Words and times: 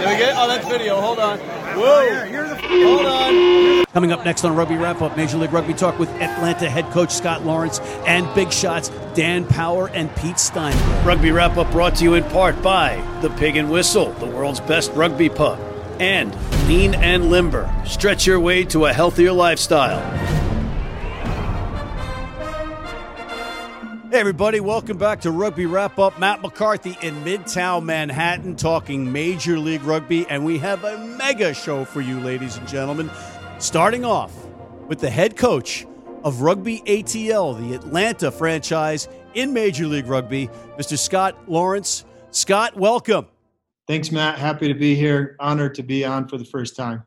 Did 0.00 0.08
we 0.08 0.16
get? 0.16 0.34
Oh, 0.34 0.48
that's 0.48 0.66
video. 0.66 0.98
Hold 0.98 1.18
on. 1.18 1.38
Whoa. 1.38 2.86
Hold 2.86 3.06
on. 3.06 3.84
Coming 3.92 4.12
up 4.12 4.24
next 4.24 4.44
on 4.46 4.56
Rugby 4.56 4.76
Wrap 4.76 5.02
Up, 5.02 5.14
Major 5.14 5.36
League 5.36 5.52
Rugby 5.52 5.74
Talk 5.74 5.98
with 5.98 6.08
Atlanta 6.08 6.70
head 6.70 6.86
coach 6.86 7.10
Scott 7.10 7.44
Lawrence 7.44 7.80
and 8.06 8.32
big 8.34 8.50
shots 8.50 8.88
Dan 9.14 9.44
Power 9.46 9.88
and 9.90 10.14
Pete 10.16 10.38
Steinberg. 10.38 11.04
Rugby 11.04 11.32
Wrap 11.32 11.58
Up 11.58 11.70
brought 11.70 11.96
to 11.96 12.04
you 12.04 12.14
in 12.14 12.24
part 12.24 12.62
by 12.62 12.96
The 13.20 13.28
Pig 13.28 13.56
and 13.56 13.70
Whistle, 13.70 14.12
the 14.14 14.26
world's 14.26 14.60
best 14.60 14.90
rugby 14.92 15.28
pub, 15.28 15.58
and 16.00 16.34
Lean 16.66 16.94
and 16.94 17.30
Limber. 17.30 17.70
Stretch 17.84 18.26
your 18.26 18.40
way 18.40 18.64
to 18.64 18.86
a 18.86 18.92
healthier 18.94 19.32
lifestyle. 19.32 20.39
Hey, 24.10 24.18
everybody, 24.18 24.58
welcome 24.58 24.98
back 24.98 25.20
to 25.20 25.30
Rugby 25.30 25.66
Wrap 25.66 25.96
Up. 26.00 26.18
Matt 26.18 26.42
McCarthy 26.42 26.98
in 27.00 27.14
Midtown 27.22 27.84
Manhattan 27.84 28.56
talking 28.56 29.12
Major 29.12 29.56
League 29.56 29.84
Rugby, 29.84 30.26
and 30.28 30.44
we 30.44 30.58
have 30.58 30.82
a 30.82 30.98
mega 30.98 31.54
show 31.54 31.84
for 31.84 32.00
you, 32.00 32.18
ladies 32.18 32.56
and 32.56 32.66
gentlemen. 32.66 33.08
Starting 33.60 34.04
off 34.04 34.34
with 34.88 34.98
the 34.98 35.08
head 35.08 35.36
coach 35.36 35.86
of 36.24 36.40
Rugby 36.40 36.82
ATL, 36.86 37.56
the 37.56 37.72
Atlanta 37.72 38.32
franchise 38.32 39.06
in 39.34 39.52
Major 39.52 39.86
League 39.86 40.08
Rugby, 40.08 40.50
Mr. 40.76 40.98
Scott 40.98 41.48
Lawrence. 41.48 42.04
Scott, 42.32 42.76
welcome. 42.76 43.28
Thanks, 43.86 44.10
Matt. 44.10 44.40
Happy 44.40 44.66
to 44.66 44.74
be 44.74 44.96
here. 44.96 45.36
Honored 45.38 45.76
to 45.76 45.84
be 45.84 46.04
on 46.04 46.26
for 46.26 46.36
the 46.36 46.44
first 46.44 46.74
time. 46.74 47.04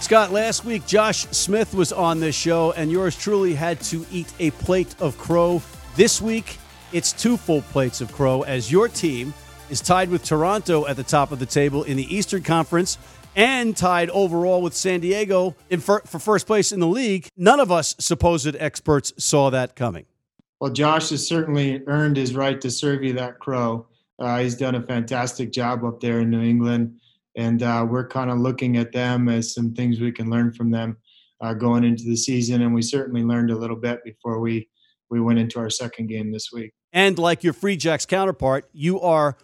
Scott, 0.00 0.32
last 0.32 0.64
week 0.64 0.86
Josh 0.86 1.26
Smith 1.26 1.74
was 1.74 1.92
on 1.92 2.18
this 2.18 2.34
show, 2.34 2.72
and 2.72 2.90
yours 2.90 3.14
truly 3.14 3.54
had 3.54 3.78
to 3.82 4.06
eat 4.10 4.32
a 4.38 4.52
plate 4.52 4.94
of 5.00 5.18
crow 5.18 5.60
this 5.96 6.20
week, 6.20 6.58
it's 6.92 7.12
two 7.12 7.36
full 7.36 7.62
plates 7.62 8.00
of 8.00 8.12
crow 8.12 8.42
as 8.42 8.70
your 8.70 8.88
team 8.88 9.34
is 9.70 9.80
tied 9.80 10.08
with 10.08 10.24
Toronto 10.24 10.86
at 10.86 10.96
the 10.96 11.02
top 11.02 11.32
of 11.32 11.38
the 11.38 11.46
table 11.46 11.84
in 11.84 11.96
the 11.96 12.14
Eastern 12.14 12.42
Conference 12.42 12.98
and 13.36 13.76
tied 13.76 14.10
overall 14.10 14.60
with 14.62 14.74
San 14.74 15.00
Diego 15.00 15.54
for, 15.78 16.00
for 16.00 16.18
first 16.18 16.46
place 16.46 16.72
in 16.72 16.80
the 16.80 16.86
league. 16.86 17.28
None 17.36 17.60
of 17.60 17.70
us 17.70 17.94
supposed 17.98 18.56
experts 18.56 19.12
saw 19.18 19.50
that 19.50 19.76
coming. 19.76 20.06
Well, 20.60 20.72
Josh 20.72 21.10
has 21.10 21.26
certainly 21.26 21.82
earned 21.86 22.16
his 22.16 22.34
right 22.34 22.60
to 22.60 22.70
serve 22.70 23.02
you 23.02 23.12
that 23.14 23.38
crow. 23.38 23.86
Uh, 24.18 24.40
he's 24.40 24.54
done 24.54 24.74
a 24.74 24.82
fantastic 24.82 25.52
job 25.52 25.84
up 25.84 26.00
there 26.00 26.20
in 26.20 26.30
New 26.30 26.42
England, 26.42 26.98
and 27.36 27.62
uh, 27.62 27.86
we're 27.88 28.06
kind 28.06 28.30
of 28.30 28.38
looking 28.38 28.76
at 28.76 28.92
them 28.92 29.28
as 29.28 29.54
some 29.54 29.72
things 29.72 30.00
we 30.00 30.12
can 30.12 30.28
learn 30.28 30.52
from 30.52 30.70
them 30.70 30.98
uh, 31.40 31.54
going 31.54 31.84
into 31.84 32.04
the 32.04 32.16
season. 32.16 32.62
And 32.62 32.74
we 32.74 32.82
certainly 32.82 33.22
learned 33.22 33.50
a 33.50 33.56
little 33.56 33.76
bit 33.76 34.04
before 34.04 34.40
we 34.40 34.68
we 35.10 35.20
went 35.20 35.38
into 35.38 35.58
our 35.58 35.70
second 35.70 36.08
game 36.08 36.32
this 36.32 36.50
week. 36.52 36.72
And 36.92 37.18
like 37.18 37.44
your 37.44 37.52
Free 37.52 37.76
Jacks 37.76 38.06
counterpart, 38.06 38.68
you 38.72 39.00
are 39.00 39.36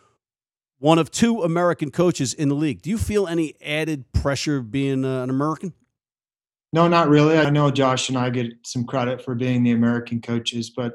one 0.79 0.99
of 0.99 1.11
two 1.11 1.43
American 1.43 1.91
coaches 1.91 2.35
in 2.35 2.49
the 2.49 2.55
league. 2.55 2.83
Do 2.83 2.91
you 2.91 2.99
feel 2.99 3.27
any 3.27 3.55
added 3.65 4.13
pressure 4.13 4.61
being 4.61 5.05
uh, 5.05 5.23
an 5.23 5.31
American? 5.31 5.73
No, 6.73 6.89
not 6.89 7.09
really. 7.09 7.39
I 7.39 7.51
know 7.51 7.71
Josh 7.71 8.09
and 8.09 8.19
I 8.19 8.31
get 8.31 8.53
some 8.65 8.85
credit 8.85 9.23
for 9.23 9.35
being 9.35 9.63
the 9.63 9.71
American 9.71 10.21
coaches, 10.21 10.71
but 10.75 10.95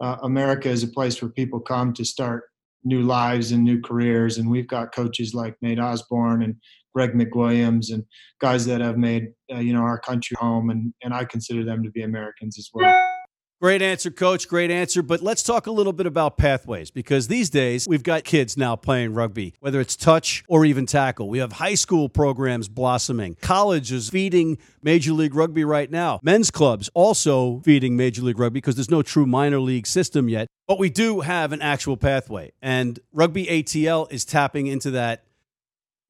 uh, 0.00 0.16
America 0.22 0.68
is 0.68 0.82
a 0.82 0.88
place 0.88 1.20
where 1.20 1.30
people 1.30 1.60
come 1.60 1.92
to 1.94 2.04
start 2.04 2.44
new 2.84 3.02
lives 3.02 3.52
and 3.52 3.64
new 3.64 3.80
careers. 3.80 4.38
And 4.38 4.48
we've 4.48 4.68
got 4.68 4.94
coaches 4.94 5.34
like 5.34 5.56
Nate 5.60 5.80
Osborne 5.80 6.42
and 6.42 6.54
Greg 6.94 7.12
McWilliams 7.12 7.92
and 7.92 8.04
guys 8.40 8.64
that 8.66 8.80
have 8.80 8.96
made 8.96 9.28
uh, 9.52 9.58
you 9.58 9.72
know 9.72 9.82
our 9.82 9.98
country 9.98 10.36
home, 10.40 10.70
and 10.70 10.92
and 11.02 11.12
I 11.12 11.24
consider 11.24 11.64
them 11.64 11.82
to 11.82 11.90
be 11.90 12.02
Americans 12.02 12.58
as 12.58 12.70
well. 12.72 13.17
Great 13.60 13.82
answer, 13.82 14.08
coach. 14.08 14.46
Great 14.46 14.70
answer. 14.70 15.02
But 15.02 15.20
let's 15.20 15.42
talk 15.42 15.66
a 15.66 15.72
little 15.72 15.92
bit 15.92 16.06
about 16.06 16.36
pathways 16.36 16.92
because 16.92 17.26
these 17.26 17.50
days 17.50 17.88
we've 17.88 18.04
got 18.04 18.22
kids 18.22 18.56
now 18.56 18.76
playing 18.76 19.14
rugby, 19.14 19.52
whether 19.58 19.80
it's 19.80 19.96
touch 19.96 20.44
or 20.46 20.64
even 20.64 20.86
tackle. 20.86 21.28
We 21.28 21.38
have 21.38 21.54
high 21.54 21.74
school 21.74 22.08
programs 22.08 22.68
blossoming. 22.68 23.36
College 23.40 23.90
is 23.90 24.10
feeding 24.10 24.58
Major 24.80 25.12
League 25.12 25.34
Rugby 25.34 25.64
right 25.64 25.90
now. 25.90 26.20
Men's 26.22 26.52
clubs 26.52 26.88
also 26.94 27.60
feeding 27.64 27.96
Major 27.96 28.22
League 28.22 28.38
Rugby 28.38 28.58
because 28.58 28.76
there's 28.76 28.92
no 28.92 29.02
true 29.02 29.26
minor 29.26 29.58
league 29.58 29.88
system 29.88 30.28
yet. 30.28 30.46
But 30.68 30.78
we 30.78 30.88
do 30.88 31.22
have 31.22 31.50
an 31.50 31.60
actual 31.60 31.96
pathway. 31.96 32.52
And 32.62 33.00
Rugby 33.12 33.46
ATL 33.46 34.06
is 34.12 34.24
tapping 34.24 34.68
into 34.68 34.92
that 34.92 35.24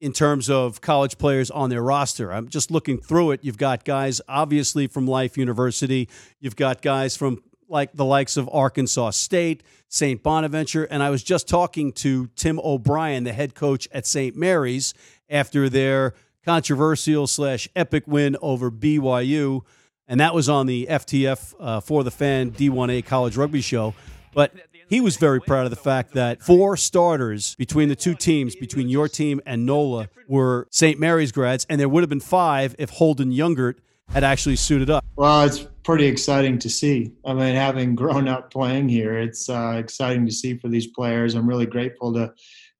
in 0.01 0.13
terms 0.13 0.49
of 0.49 0.81
college 0.81 1.17
players 1.17 1.51
on 1.51 1.69
their 1.69 1.81
roster. 1.81 2.31
I'm 2.31 2.47
just 2.47 2.71
looking 2.71 2.99
through 2.99 3.31
it. 3.31 3.41
You've 3.43 3.57
got 3.57 3.83
guys 3.83 4.21
obviously 4.27 4.87
from 4.87 5.05
Life 5.07 5.37
University. 5.37 6.07
You've 6.39 6.55
got 6.55 6.81
guys 6.81 7.17
from 7.17 7.41
like 7.67 7.93
the 7.93 8.05
likes 8.05 8.37
of 8.37 8.49
Arkansas 8.51 9.11
State, 9.11 9.63
St. 9.87 10.23
Bonaventure, 10.23 10.85
and 10.85 11.03
I 11.03 11.09
was 11.09 11.21
just 11.21 11.47
talking 11.47 11.91
to 11.93 12.27
Tim 12.35 12.59
O'Brien, 12.63 13.23
the 13.23 13.33
head 13.33 13.53
coach 13.53 13.87
at 13.91 14.07
St. 14.07 14.35
Mary's, 14.35 14.93
after 15.29 15.69
their 15.69 16.13
controversial 16.43 17.27
slash 17.27 17.69
epic 17.75 18.05
win 18.07 18.35
over 18.41 18.71
BYU, 18.71 19.61
and 20.07 20.19
that 20.19 20.33
was 20.33 20.49
on 20.49 20.65
the 20.65 20.87
FTF 20.89 21.53
uh, 21.59 21.79
for 21.79 22.03
the 22.03 22.09
fan 22.09 22.51
D1A 22.51 23.05
College 23.05 23.37
Rugby 23.37 23.61
Show. 23.61 23.93
But 24.33 24.53
he 24.89 24.99
was 24.99 25.17
very 25.17 25.39
proud 25.39 25.65
of 25.65 25.69
the 25.69 25.75
fact 25.75 26.13
that 26.13 26.41
four 26.41 26.75
starters 26.75 27.55
between 27.55 27.89
the 27.89 27.95
two 27.95 28.15
teams, 28.15 28.55
between 28.55 28.89
your 28.89 29.07
team 29.07 29.39
and 29.45 29.65
NOLA, 29.65 30.09
were 30.27 30.67
St. 30.71 30.99
Mary's 30.99 31.31
grads, 31.31 31.65
and 31.69 31.79
there 31.79 31.87
would 31.87 32.01
have 32.01 32.09
been 32.09 32.19
five 32.19 32.75
if 32.79 32.89
Holden 32.89 33.31
Youngert 33.31 33.75
had 34.09 34.23
actually 34.23 34.55
suited 34.55 34.89
up. 34.89 35.05
Well, 35.15 35.43
it's 35.43 35.67
pretty 35.83 36.05
exciting 36.05 36.57
to 36.59 36.69
see. 36.69 37.13
I 37.23 37.33
mean, 37.33 37.53
having 37.53 37.93
grown 37.95 38.27
up 38.27 38.51
playing 38.51 38.89
here, 38.89 39.17
it's 39.19 39.47
uh, 39.47 39.75
exciting 39.77 40.25
to 40.25 40.31
see 40.31 40.57
for 40.57 40.69
these 40.69 40.87
players. 40.87 41.35
I'm 41.35 41.47
really 41.47 41.67
grateful 41.67 42.11
to 42.15 42.33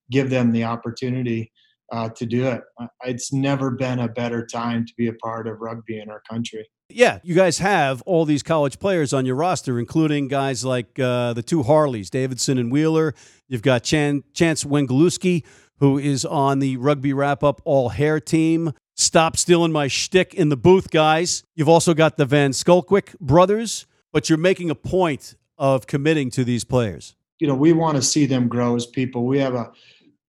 give 0.09 0.31
them 0.31 0.51
the 0.51 0.63
opportunity 0.63 1.51
uh, 1.91 2.09
to 2.09 2.25
do 2.25 2.47
it. 2.47 2.61
It's 3.05 3.31
never 3.31 3.69
been 3.71 3.99
a 3.99 4.07
better 4.07 4.45
time 4.45 4.85
to 4.85 4.93
be 4.97 5.07
a 5.07 5.13
part 5.13 5.47
of 5.47 5.61
rugby 5.61 5.99
in 5.99 6.09
our 6.09 6.21
country. 6.29 6.67
Yeah, 6.91 7.19
you 7.23 7.35
guys 7.35 7.59
have 7.59 8.01
all 8.03 8.25
these 8.25 8.41
college 8.41 8.79
players 8.79 9.13
on 9.13 9.25
your 9.25 9.35
roster, 9.35 9.77
including 9.77 10.27
guys 10.27 10.65
like 10.65 10.97
uh, 10.97 11.33
the 11.33 11.43
two 11.43 11.61
Harleys, 11.61 12.09
Davidson 12.09 12.57
and 12.57 12.71
Wheeler. 12.71 13.13
You've 13.47 13.61
got 13.61 13.83
Chan- 13.83 14.23
Chance 14.33 14.63
Wenglewski, 14.63 15.43
who 15.77 15.99
is 15.99 16.25
on 16.25 16.59
the 16.59 16.77
Rugby 16.77 17.13
Wrap 17.13 17.43
Up 17.43 17.61
All 17.63 17.89
Hair 17.89 18.21
team. 18.21 18.73
Stop 18.95 19.37
stealing 19.37 19.71
my 19.71 19.87
shtick 19.87 20.33
in 20.33 20.49
the 20.49 20.57
booth, 20.57 20.89
guys. 20.89 21.43
You've 21.55 21.69
also 21.69 21.93
got 21.93 22.17
the 22.17 22.25
Van 22.25 22.51
Schalkwyk 22.51 23.17
brothers, 23.19 23.85
but 24.11 24.27
you're 24.27 24.39
making 24.39 24.71
a 24.71 24.75
point 24.75 25.35
of 25.59 25.85
committing 25.85 26.31
to 26.31 26.43
these 26.43 26.63
players. 26.63 27.15
You 27.37 27.47
know, 27.47 27.55
we 27.55 27.71
want 27.71 27.97
to 27.97 28.01
see 28.01 28.25
them 28.25 28.47
grow 28.47 28.75
as 28.75 28.87
people. 28.87 29.25
We 29.25 29.39
have 29.39 29.53
a 29.53 29.71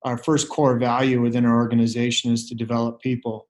our 0.04 0.16
first 0.16 0.48
core 0.48 0.78
value 0.78 1.20
within 1.20 1.44
our 1.44 1.56
organization 1.56 2.32
is 2.32 2.48
to 2.48 2.54
develop 2.54 3.00
people 3.00 3.49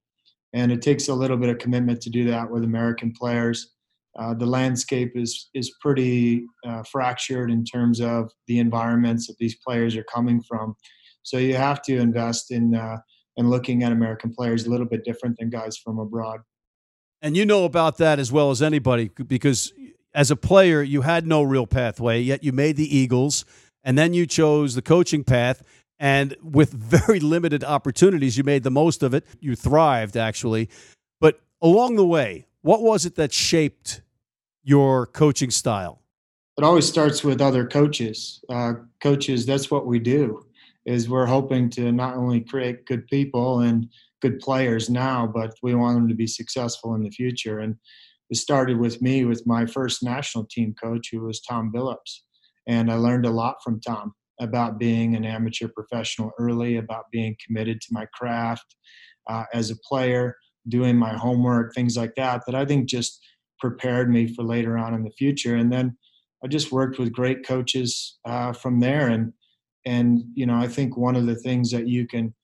and 0.53 0.73
it 0.73 0.83
takes 0.83 1.09
a 1.09 1.15
little 1.15 1.37
bit 1.37 1.49
of 1.49 1.59
commitment 1.59 2.01
to 2.03 2.11
do 2.11 2.25
that 2.31 2.51
with 2.51 2.65
American 2.65 3.13
players. 3.13 3.75
Uh, 4.19 4.35
the 4.35 4.47
landscape 4.47 5.13
is 5.15 5.51
is 5.55 5.73
pretty 5.81 6.45
uh, 6.67 6.83
fractured 6.83 7.51
in 7.51 7.65
terms 7.65 8.01
of 8.01 8.31
the 8.49 8.59
environments 8.59 9.27
that 9.29 9.37
these 9.39 9.57
players 9.65 9.97
are 9.97 10.05
coming 10.05 10.43
from. 10.43 10.75
So 11.23 11.39
you 11.39 11.55
have 11.55 11.83
to 11.83 11.97
invest 11.99 12.51
in 12.51 12.75
uh, 12.75 12.97
in 13.37 13.49
looking 13.49 13.83
at 13.83 13.93
American 13.93 14.33
players 14.35 14.67
a 14.67 14.71
little 14.71 14.87
bit 14.87 15.05
different 15.05 15.37
than 15.39 15.51
guys 15.51 15.77
from 15.77 15.99
abroad. 15.99 16.41
And 17.23 17.37
you 17.37 17.47
know 17.47 17.65
about 17.65 17.99
that 17.99 18.19
as 18.19 18.33
well 18.33 18.51
as 18.51 18.63
anybody 18.63 19.09
because 19.09 19.73
as 20.15 20.31
a 20.31 20.37
player 20.37 20.83
you 20.83 21.03
had 21.03 21.27
no 21.27 21.43
real 21.43 21.67
pathway 21.67 22.21
yet 22.21 22.43
you 22.43 22.53
made 22.53 22.77
the 22.77 22.97
Eagles 22.97 23.45
and 23.85 23.97
then 23.97 24.13
you 24.13 24.27
chose 24.27 24.75
the 24.75 24.83
coaching 24.83 25.23
path 25.23 25.63
and 26.01 26.35
with 26.43 26.73
very 26.73 27.21
limited 27.35 27.63
opportunities, 27.63 28.37
you 28.37 28.43
made 28.43 28.65
the 28.65 28.71
most 28.71 29.03
of 29.03 29.15
it. 29.15 29.27
You 29.39 29.55
thrived, 29.55 30.17
actually. 30.17 30.71
But 31.21 31.41
along 31.61 31.97
the 31.97 32.07
way, 32.07 32.47
what 32.63 32.83
was 32.83 33.05
it 33.05 33.15
that 33.17 33.33
shaped 33.33 34.01
your 34.65 35.07
coaching 35.07 35.51
style? 35.51 36.01
It 36.57 36.65
always 36.65 36.89
starts 36.89 37.23
with 37.23 37.41
other 37.41 37.67
coaches. 37.67 38.43
Uh, 38.49 38.75
coaches, 39.03 39.47
that's 39.47 39.71
what 39.71 39.87
we 39.87 39.99
do. 39.99 40.47
Is 40.87 41.09
we're 41.09 41.27
hoping 41.27 41.69
to 41.71 41.93
not 41.93 42.17
only 42.17 42.41
create 42.41 42.87
good 42.87 43.07
people 43.07 43.61
and 43.61 43.89
good 44.23 44.41
players 44.41 44.89
now, 44.89 45.27
but 45.27 45.55
we 45.63 45.75
want 45.75 45.97
them 45.97 46.09
to 46.09 46.15
be 46.15 46.27
successful 46.27 46.95
in 46.95 47.03
the 47.03 47.11
future. 47.11 47.61
And 47.61 47.77
it 48.31 48.37
started 48.37 48.79
with 48.79 49.03
me 49.03 49.25
with 49.25 49.47
my 49.47 49.67
first 49.67 50.03
national 50.03 50.47
team 50.47 50.75
coach, 50.83 51.09
who 51.13 51.21
was 51.21 51.41
Tom 51.41 51.71
Billups, 51.75 52.21
and 52.67 52.91
I 52.91 52.95
learned 52.95 53.27
a 53.27 53.31
lot 53.31 53.57
from 53.63 53.81
Tom 53.81 54.15
about 54.41 54.79
being 54.79 55.15
an 55.15 55.25
amateur 55.25 55.69
professional 55.69 56.33
early, 56.39 56.77
about 56.77 57.05
being 57.13 57.37
committed 57.47 57.81
to 57.81 57.89
my 57.93 58.07
craft 58.15 58.75
uh, 59.29 59.45
as 59.55 59.71
a 59.71 59.77
player, 59.89 60.37
doing 60.69 60.97
my 60.97 61.15
homework, 61.17 61.75
things 61.75 61.97
like 61.97 62.15
that, 62.17 62.43
that 62.47 62.55
I 62.55 62.65
think 62.65 62.89
just 62.89 63.21
prepared 63.59 64.11
me 64.11 64.27
for 64.35 64.43
later 64.43 64.77
on 64.79 64.95
in 64.95 65.05
the 65.05 65.11
future. 65.11 65.57
And 65.57 65.73
then 65.73 65.97
I 66.43 66.49
just 66.49 66.73
worked 66.73 66.99
with 66.99 67.13
great 67.13 67.47
coaches 67.47 68.19
uh, 68.25 68.53
from 68.53 68.81
there. 68.81 69.09
And, 69.09 69.33
and, 69.85 70.23
you 70.35 70.47
know, 70.47 70.57
I 70.57 70.67
think 70.67 70.97
one 70.97 71.17
of 71.17 71.27
the 71.27 71.37
things 71.37 71.71
that 71.71 71.87
you 71.87 72.07
can 72.07 72.35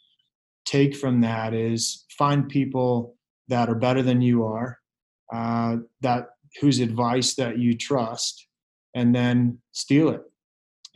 take 0.66 0.94
from 0.94 1.22
that 1.22 1.54
is 1.54 2.04
find 2.18 2.48
people 2.48 3.16
that 3.48 3.68
are 3.68 3.74
better 3.74 4.02
than 4.02 4.20
you 4.20 4.44
are, 4.44 4.78
uh, 5.34 5.76
that 6.02 6.26
whose 6.60 6.80
advice 6.80 7.34
that 7.36 7.58
you 7.58 7.76
trust, 7.76 8.46
and 8.94 9.14
then 9.14 9.58
steal 9.72 10.08
it 10.10 10.22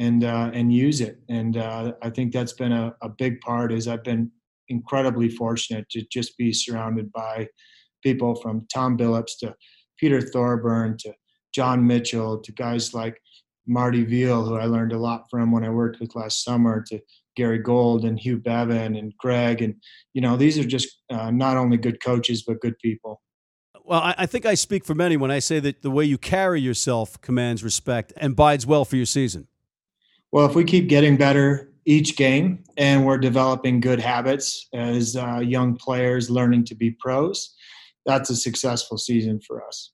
and 0.00 0.24
uh, 0.24 0.50
and 0.52 0.72
use 0.72 1.00
it. 1.00 1.20
And 1.28 1.56
uh, 1.56 1.92
I 2.02 2.10
think 2.10 2.32
that's 2.32 2.54
been 2.54 2.72
a, 2.72 2.92
a 3.02 3.08
big 3.08 3.40
part. 3.42 3.72
Is 3.72 3.86
I've 3.86 4.02
been 4.02 4.32
incredibly 4.68 5.28
fortunate 5.28 5.88
to 5.90 6.02
just 6.10 6.36
be 6.36 6.52
surrounded 6.52 7.12
by 7.12 7.46
people 8.02 8.34
from 8.34 8.66
Tom 8.72 8.96
Billups 8.96 9.38
to 9.40 9.54
Peter 9.98 10.20
Thorburn 10.20 10.96
to 11.00 11.12
John 11.54 11.86
Mitchell 11.86 12.40
to 12.40 12.52
guys 12.52 12.94
like 12.94 13.16
Marty 13.66 14.04
Veal, 14.04 14.44
who 14.44 14.56
I 14.56 14.64
learned 14.64 14.92
a 14.92 14.98
lot 14.98 15.26
from 15.30 15.52
when 15.52 15.64
I 15.64 15.70
worked 15.70 16.00
with 16.00 16.16
last 16.16 16.42
summer, 16.42 16.82
to 16.88 16.98
Gary 17.36 17.58
Gold 17.58 18.04
and 18.04 18.18
Hugh 18.18 18.38
Bevan 18.38 18.96
and 18.96 19.12
Greg. 19.18 19.60
And, 19.60 19.74
you 20.14 20.22
know, 20.22 20.36
these 20.36 20.58
are 20.58 20.64
just 20.64 20.88
uh, 21.10 21.30
not 21.30 21.56
only 21.56 21.76
good 21.76 22.02
coaches, 22.02 22.42
but 22.46 22.60
good 22.60 22.78
people. 22.78 23.20
Well, 23.84 24.00
I, 24.00 24.14
I 24.18 24.26
think 24.26 24.46
I 24.46 24.54
speak 24.54 24.84
for 24.84 24.94
many 24.94 25.16
when 25.16 25.30
I 25.30 25.40
say 25.40 25.60
that 25.60 25.82
the 25.82 25.90
way 25.90 26.04
you 26.04 26.16
carry 26.16 26.60
yourself 26.60 27.20
commands 27.20 27.62
respect 27.62 28.12
and 28.16 28.34
bides 28.34 28.66
well 28.66 28.84
for 28.84 28.96
your 28.96 29.06
season. 29.06 29.48
Well, 30.32 30.46
if 30.46 30.54
we 30.54 30.64
keep 30.64 30.88
getting 30.88 31.16
better 31.16 31.72
each 31.84 32.16
game 32.16 32.62
and 32.76 33.04
we're 33.04 33.18
developing 33.18 33.80
good 33.80 33.98
habits 33.98 34.68
as 34.72 35.16
uh, 35.16 35.38
young 35.38 35.76
players 35.76 36.30
learning 36.30 36.64
to 36.66 36.74
be 36.74 36.92
pros, 36.92 37.54
that's 38.06 38.30
a 38.30 38.36
successful 38.36 38.96
season 38.96 39.40
for 39.40 39.66
us. 39.66 39.90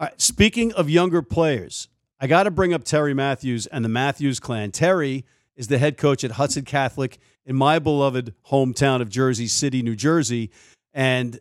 All 0.00 0.06
right, 0.06 0.20
speaking 0.20 0.72
of 0.72 0.90
younger 0.90 1.22
players, 1.22 1.88
I 2.20 2.26
got 2.26 2.44
to 2.44 2.50
bring 2.50 2.72
up 2.74 2.84
Terry 2.84 3.14
Matthews 3.14 3.66
and 3.66 3.84
the 3.84 3.88
Matthews 3.88 4.40
clan. 4.40 4.72
Terry 4.72 5.24
is 5.56 5.68
the 5.68 5.78
head 5.78 5.96
coach 5.96 6.24
at 6.24 6.32
Hudson 6.32 6.64
Catholic 6.64 7.18
in 7.46 7.54
my 7.56 7.78
beloved 7.78 8.34
hometown 8.50 9.00
of 9.00 9.08
Jersey 9.08 9.46
City, 9.46 9.82
New 9.82 9.96
Jersey. 9.96 10.50
And 10.92 11.38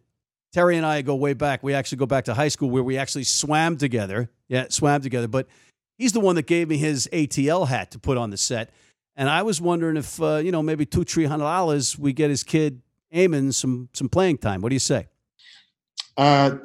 Terry 0.53 0.77
and 0.77 0.85
I 0.85 1.01
go 1.01 1.15
way 1.15 1.33
back. 1.33 1.61
We 1.63 1.73
actually 1.73 1.99
go 1.99 2.05
back 2.05 2.25
to 2.25 2.33
high 2.33 2.47
school 2.47 2.69
where 2.69 2.83
we 2.83 2.97
actually 2.97 3.25
swam 3.25 3.77
together. 3.77 4.29
Yeah, 4.47 4.67
swam 4.69 5.01
together. 5.01 5.27
But 5.27 5.47
he's 5.97 6.13
the 6.13 6.19
one 6.19 6.35
that 6.35 6.47
gave 6.47 6.69
me 6.69 6.77
his 6.77 7.09
ATL 7.11 7.67
hat 7.67 7.91
to 7.91 7.99
put 7.99 8.17
on 8.17 8.29
the 8.29 8.37
set. 8.37 8.71
And 9.15 9.29
I 9.29 9.41
was 9.41 9.59
wondering 9.59 9.97
if, 9.97 10.21
uh, 10.21 10.35
you 10.37 10.51
know, 10.51 10.61
maybe 10.61 10.85
two, 10.85 11.03
three 11.03 11.25
hundred 11.25 11.45
dollars, 11.45 11.97
we 11.97 12.13
get 12.13 12.29
his 12.29 12.43
kid 12.43 12.81
Eamon 13.13 13.53
some 13.53 13.89
some 13.93 14.09
playing 14.09 14.37
time. 14.37 14.61
What 14.61 14.69
do 14.69 14.75
you 14.75 14.79
say? 14.79 15.07
Uh, 16.15 16.57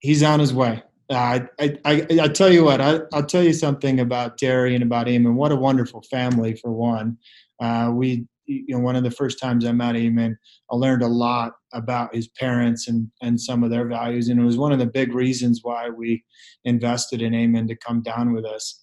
he's 0.00 0.22
on 0.22 0.40
his 0.40 0.52
way. 0.52 0.82
Uh, 1.10 1.40
I, 1.58 1.78
I, 1.86 2.06
I 2.20 2.28
tell 2.28 2.52
you 2.52 2.64
what, 2.64 2.82
I, 2.82 3.00
will 3.12 3.22
tell 3.22 3.42
you 3.42 3.54
something 3.54 4.00
about 4.00 4.36
Terry 4.36 4.74
and 4.74 4.82
about 4.82 5.06
Eamon. 5.06 5.34
What 5.34 5.52
a 5.52 5.56
wonderful 5.56 6.02
family, 6.02 6.54
for 6.54 6.70
one. 6.70 7.16
Uh, 7.60 7.90
we, 7.94 8.26
you 8.44 8.76
know, 8.76 8.80
one 8.80 8.94
of 8.94 9.04
the 9.04 9.10
first 9.10 9.38
times 9.38 9.64
I 9.64 9.72
met 9.72 9.94
Eamon, 9.94 10.36
I 10.70 10.76
learned 10.76 11.02
a 11.02 11.06
lot 11.06 11.54
about 11.72 12.14
his 12.14 12.28
parents 12.28 12.88
and, 12.88 13.10
and 13.22 13.40
some 13.40 13.62
of 13.62 13.70
their 13.70 13.86
values. 13.86 14.28
And 14.28 14.40
it 14.40 14.44
was 14.44 14.56
one 14.56 14.72
of 14.72 14.78
the 14.78 14.86
big 14.86 15.14
reasons 15.14 15.60
why 15.62 15.88
we 15.90 16.24
invested 16.64 17.22
in 17.22 17.32
Eamon 17.32 17.68
to 17.68 17.76
come 17.76 18.02
down 18.02 18.32
with 18.32 18.44
us. 18.44 18.82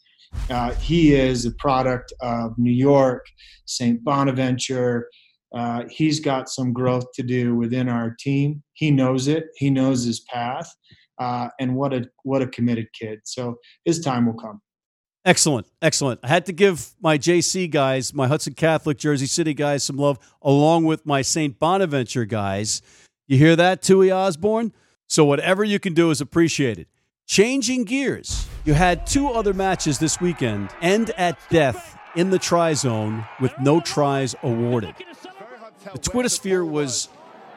Uh, 0.49 0.73
he 0.75 1.13
is 1.13 1.45
a 1.45 1.51
product 1.51 2.13
of 2.21 2.57
New 2.57 2.73
York, 2.73 3.25
St. 3.65 4.03
Bonaventure. 4.03 5.07
Uh, 5.55 5.83
he's 5.89 6.19
got 6.19 6.49
some 6.49 6.73
growth 6.73 7.05
to 7.13 7.23
do 7.23 7.55
within 7.55 7.87
our 7.87 8.15
team. 8.19 8.61
He 8.73 8.91
knows 8.91 9.27
it. 9.27 9.45
He 9.55 9.69
knows 9.69 10.03
his 10.03 10.19
path 10.21 10.69
uh, 11.19 11.49
and 11.59 11.75
what 11.75 11.93
a 11.93 12.09
what 12.23 12.41
a 12.41 12.47
committed 12.47 12.87
kid. 12.99 13.19
So 13.23 13.57
his 13.85 13.99
time 13.99 14.25
will 14.25 14.33
come. 14.33 14.61
Excellent, 15.25 15.65
excellent. 15.81 16.19
I 16.21 16.27
had 16.27 16.45
to 16.45 16.53
give 16.53 16.93
my 17.01 17.17
JC 17.17 17.69
guys, 17.69 18.13
my 18.13 18.27
Hudson 18.27 18.53
Catholic 18.53 18.99
Jersey 18.99 19.25
City 19.25 19.55
guys, 19.55 19.83
some 19.83 19.97
love, 19.97 20.19
along 20.43 20.85
with 20.85 21.03
my 21.03 21.23
St. 21.23 21.57
Bonaventure 21.57 22.25
guys. 22.25 22.83
You 23.27 23.39
hear 23.39 23.55
that, 23.55 23.81
Tui 23.81 24.11
Osborne? 24.11 24.71
So 25.07 25.25
whatever 25.25 25.63
you 25.63 25.79
can 25.79 25.95
do 25.95 26.11
is 26.11 26.21
appreciated. 26.21 26.85
Changing 27.25 27.85
gears, 27.85 28.47
you 28.65 28.75
had 28.75 29.07
two 29.07 29.29
other 29.29 29.51
matches 29.51 29.97
this 29.97 30.21
weekend 30.21 30.69
end 30.79 31.09
at 31.17 31.39
death 31.49 31.97
in 32.15 32.29
the 32.29 32.37
try 32.37 32.73
zone 32.73 33.25
with 33.41 33.51
no 33.59 33.79
tries 33.79 34.35
awarded. 34.43 34.93
The 35.91 35.97
Twitter 35.97 36.29
sphere 36.29 36.63
was 36.63 37.09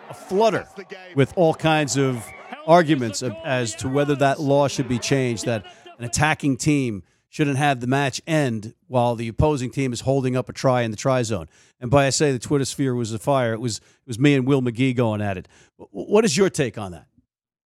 a 0.09 0.15
flutter 0.15 0.67
with 1.15 1.35
all 1.37 1.53
kinds 1.53 1.99
of 1.99 2.27
arguments 2.67 3.23
as 3.45 3.75
to 3.77 3.91
whether 3.91 4.15
that 4.17 4.41
law 4.41 4.69
should 4.69 4.89
be 4.89 4.99
changed, 4.99 5.45
that 5.45 5.67
an 5.99 6.05
attacking 6.05 6.57
team 6.57 7.03
shouldn't 7.29 7.59
have 7.59 7.81
the 7.81 7.87
match 7.87 8.21
end 8.27 8.75
while 8.87 9.15
the 9.15 9.29
opposing 9.29 9.71
team 9.71 9.93
is 9.93 10.01
holding 10.01 10.37
up 10.37 10.49
a 10.49 10.53
try 10.53 10.83
in 10.83 10.91
the 10.91 10.97
try 10.97 11.23
zone. 11.23 11.49
And 11.81 11.91
by 11.91 12.07
I 12.07 12.11
say 12.11 12.33
the 12.33 12.39
Twitter 12.39 12.65
sphere 12.65 12.95
was 12.95 13.13
afire, 13.13 13.53
it 13.53 13.61
was 13.61 13.79
it 13.79 14.07
was 14.07 14.19
me 14.19 14.35
and 14.35 14.47
Will 14.47 14.63
McGee 14.63 14.97
going 14.97 15.21
at 15.21 15.37
it. 15.37 15.49
What 15.77 16.25
is 16.25 16.37
your 16.37 16.51
take 16.51 16.79
on 16.79 16.93
that? 16.93 17.07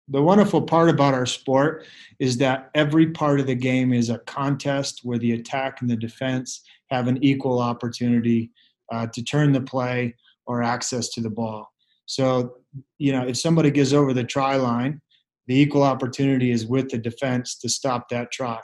The 0.07 0.21
wonderful 0.21 0.61
part 0.61 0.89
about 0.89 1.15
our 1.15 1.25
sport 1.25 1.85
is 2.19 2.37
that 2.37 2.69
every 2.75 3.07
part 3.07 3.39
of 3.39 3.47
the 3.47 3.55
game 3.55 3.91
is 3.91 4.11
a 4.11 4.19
contest 4.19 5.01
where 5.03 5.17
the 5.17 5.31
attack 5.31 5.81
and 5.81 5.89
the 5.89 5.95
defense 5.95 6.61
have 6.91 7.07
an 7.07 7.23
equal 7.23 7.59
opportunity 7.59 8.51
uh, 8.91 9.07
to 9.07 9.23
turn 9.23 9.51
the 9.51 9.61
play 9.61 10.15
or 10.45 10.61
access 10.61 11.09
to 11.09 11.21
the 11.21 11.29
ball. 11.29 11.71
So, 12.05 12.57
you 12.99 13.13
know, 13.13 13.27
if 13.27 13.37
somebody 13.37 13.71
gets 13.71 13.93
over 13.93 14.13
the 14.13 14.23
try 14.23 14.57
line, 14.57 15.01
the 15.47 15.59
equal 15.59 15.81
opportunity 15.81 16.51
is 16.51 16.67
with 16.67 16.89
the 16.89 16.99
defense 16.99 17.55
to 17.55 17.69
stop 17.69 18.09
that 18.09 18.31
try. 18.31 18.61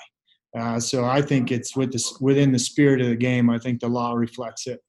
Uh, 0.57 0.79
so 0.79 1.05
I 1.05 1.21
think 1.21 1.51
it's 1.51 1.75
with 1.75 1.95
within 2.19 2.51
the 2.51 2.59
spirit 2.59 3.01
of 3.01 3.07
the 3.07 3.15
game. 3.15 3.49
I 3.49 3.57
think 3.57 3.79
the 3.79 3.87
law 3.87 4.13
reflects 4.13 4.67
it. 4.67 4.83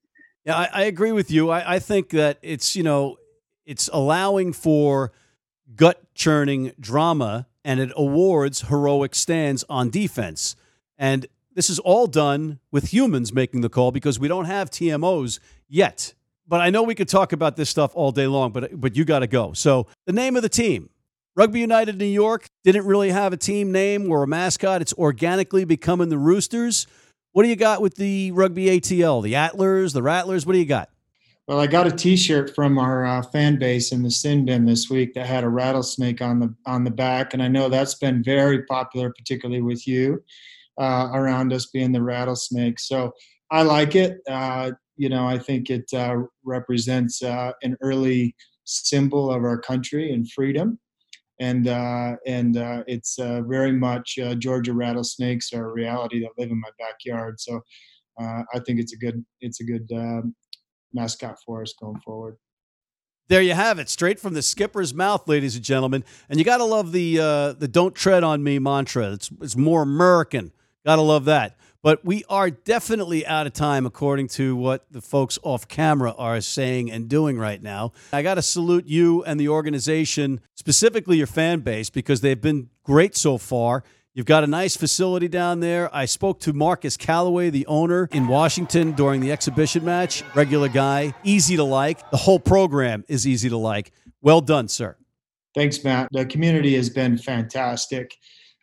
Yeah, 0.45 0.57
I, 0.57 0.69
I 0.73 0.81
agree 0.83 1.13
with 1.13 1.31
you. 1.31 1.49
I, 1.49 1.75
I 1.75 1.79
think 1.79 2.09
that 2.09 2.37
it's 2.41 2.75
you 2.75 2.83
know 2.83 3.17
it's 3.65 3.89
allowing 3.93 4.53
for 4.53 5.13
gut 5.75 6.01
churning 6.13 6.73
drama 6.79 7.47
and 7.63 7.79
it 7.79 7.91
awards 7.95 8.61
heroic 8.63 9.15
stands 9.15 9.63
on 9.69 9.89
defense. 9.89 10.55
And 10.97 11.25
this 11.53 11.69
is 11.69 11.79
all 11.79 12.07
done 12.07 12.59
with 12.71 12.93
humans 12.93 13.33
making 13.33 13.61
the 13.61 13.69
call 13.69 13.91
because 13.91 14.19
we 14.19 14.27
don't 14.27 14.45
have 14.45 14.69
TMOs 14.69 15.39
yet. 15.69 16.13
But 16.47 16.59
I 16.59 16.69
know 16.69 16.83
we 16.83 16.95
could 16.95 17.07
talk 17.07 17.31
about 17.31 17.55
this 17.55 17.69
stuff 17.69 17.91
all 17.95 18.11
day 18.11 18.27
long, 18.27 18.51
but 18.51 18.79
but 18.79 18.95
you 18.95 19.05
got 19.05 19.19
to 19.19 19.27
go. 19.27 19.53
So 19.53 19.87
the 20.05 20.13
name 20.13 20.35
of 20.35 20.41
the 20.41 20.49
team, 20.49 20.89
Rugby 21.35 21.61
United 21.61 21.97
New 21.97 22.05
York, 22.05 22.47
didn't 22.63 22.85
really 22.85 23.09
have 23.09 23.33
a 23.33 23.37
team 23.37 23.71
name 23.71 24.11
or 24.11 24.23
a 24.23 24.27
mascot. 24.27 24.81
It's 24.81 24.93
organically 24.93 25.65
becoming 25.65 26.09
the 26.09 26.17
Roosters. 26.17 26.85
What 27.31 27.43
do 27.43 27.49
you 27.49 27.55
got 27.55 27.81
with 27.81 27.95
the 27.95 28.31
Rugby 28.31 28.67
ATL? 28.67 29.23
The 29.23 29.35
Attlers, 29.35 29.93
the 29.93 30.03
Rattlers. 30.03 30.45
What 30.45 30.53
do 30.53 30.59
you 30.59 30.65
got? 30.65 30.89
Well, 31.47 31.59
I 31.59 31.67
got 31.67 31.87
a 31.87 31.91
T-shirt 31.91 32.55
from 32.55 32.77
our 32.77 33.05
uh, 33.05 33.21
fan 33.23 33.57
base 33.57 33.91
in 33.91 34.03
the 34.03 34.11
sin 34.11 34.45
bin 34.45 34.65
this 34.65 34.89
week 34.89 35.13
that 35.15 35.25
had 35.25 35.43
a 35.43 35.49
rattlesnake 35.49 36.21
on 36.21 36.39
the 36.39 36.55
on 36.65 36.83
the 36.83 36.91
back, 36.91 37.33
and 37.33 37.43
I 37.43 37.47
know 37.49 37.67
that's 37.67 37.95
been 37.95 38.23
very 38.23 38.63
popular, 38.63 39.11
particularly 39.11 39.61
with 39.61 39.85
you 39.85 40.23
uh, 40.79 41.09
around 41.13 41.51
us 41.51 41.65
being 41.65 41.91
the 41.91 42.01
rattlesnake. 42.01 42.79
So 42.79 43.11
I 43.51 43.63
like 43.63 43.95
it. 43.95 44.19
Uh, 44.29 44.71
you 44.95 45.09
know, 45.09 45.27
I 45.27 45.37
think 45.37 45.69
it 45.69 45.91
uh, 45.93 46.17
represents 46.45 47.21
uh, 47.23 47.51
an 47.63 47.75
early 47.81 48.35
symbol 48.63 49.31
of 49.31 49.43
our 49.43 49.59
country 49.59 50.13
and 50.13 50.31
freedom. 50.31 50.79
And 51.39 51.67
uh, 51.67 52.15
and 52.27 52.57
uh, 52.57 52.83
it's 52.87 53.17
uh, 53.17 53.41
very 53.41 53.71
much 53.71 54.19
uh, 54.19 54.35
Georgia 54.35 54.73
rattlesnakes 54.73 55.51
are 55.53 55.69
a 55.69 55.73
reality 55.73 56.21
that 56.21 56.29
live 56.37 56.51
in 56.51 56.59
my 56.59 56.69
backyard. 56.77 57.39
So 57.39 57.61
I 58.19 58.59
think 58.65 58.79
it's 58.79 58.93
a 58.93 58.97
good 58.97 59.25
it's 59.41 59.59
a 59.59 59.63
good 59.63 59.89
um, 59.93 60.35
mascot 60.93 61.37
for 61.45 61.63
us 61.63 61.73
going 61.79 61.99
forward. 62.01 62.37
There 63.29 63.41
you 63.41 63.53
have 63.53 63.79
it, 63.79 63.89
straight 63.89 64.19
from 64.19 64.33
the 64.33 64.41
skipper's 64.41 64.93
mouth, 64.93 65.27
ladies 65.27 65.55
and 65.55 65.65
gentlemen. 65.65 66.03
And 66.29 66.37
you 66.37 66.45
got 66.45 66.57
to 66.57 66.65
love 66.65 66.91
the 66.91 67.15
the 67.57 67.67
"Don't 67.67 67.95
tread 67.95 68.23
on 68.23 68.43
me" 68.43 68.59
mantra. 68.59 69.13
It's 69.13 69.31
it's 69.41 69.57
more 69.57 69.81
American. 69.81 70.51
Got 70.85 70.97
to 70.97 71.01
love 71.01 71.25
that. 71.25 71.57
But 71.83 72.03
we 72.05 72.23
are 72.29 72.49
definitely 72.49 73.25
out 73.27 73.45
of 73.45 73.51
time, 73.51 73.85
according 73.85 74.29
to 74.29 74.55
what 74.55 74.85
the 74.89 75.01
folks 75.01 75.37
off 75.43 75.67
camera 75.67 76.15
are 76.17 76.39
saying 76.39 76.89
and 76.89 77.09
doing 77.09 77.37
right 77.37 77.61
now. 77.61 77.91
I 78.13 78.21
got 78.21 78.35
to 78.35 78.41
salute 78.41 78.87
you 78.87 79.21
and 79.25 79.37
the 79.37 79.49
organization, 79.49 80.39
specifically 80.55 81.17
your 81.17 81.27
fan 81.27 81.59
base, 81.59 81.89
because 81.89 82.21
they've 82.21 82.39
been 82.39 82.69
great 82.83 83.17
so 83.17 83.37
far. 83.37 83.83
You've 84.13 84.25
got 84.25 84.45
a 84.45 84.47
nice 84.47 84.77
facility 84.77 85.27
down 85.27 85.59
there. 85.59 85.93
I 85.93 86.05
spoke 86.05 86.39
to 86.41 86.53
Marcus 86.53 86.95
Calloway, 86.95 87.49
the 87.49 87.65
owner 87.65 88.07
in 88.13 88.27
Washington 88.27 88.93
during 88.93 89.19
the 89.19 89.31
exhibition 89.33 89.83
match. 89.83 90.23
Regular 90.35 90.69
guy, 90.69 91.13
easy 91.23 91.57
to 91.57 91.63
like. 91.63 92.11
The 92.11 92.17
whole 92.17 92.39
program 92.39 93.03
is 93.09 93.27
easy 93.27 93.49
to 93.49 93.57
like. 93.57 93.91
Well 94.21 94.39
done, 94.39 94.69
sir. 94.69 94.95
Thanks, 95.53 95.83
Matt. 95.83 96.07
The 96.11 96.25
community 96.27 96.75
has 96.75 96.89
been 96.89 97.17
fantastic. 97.17 98.15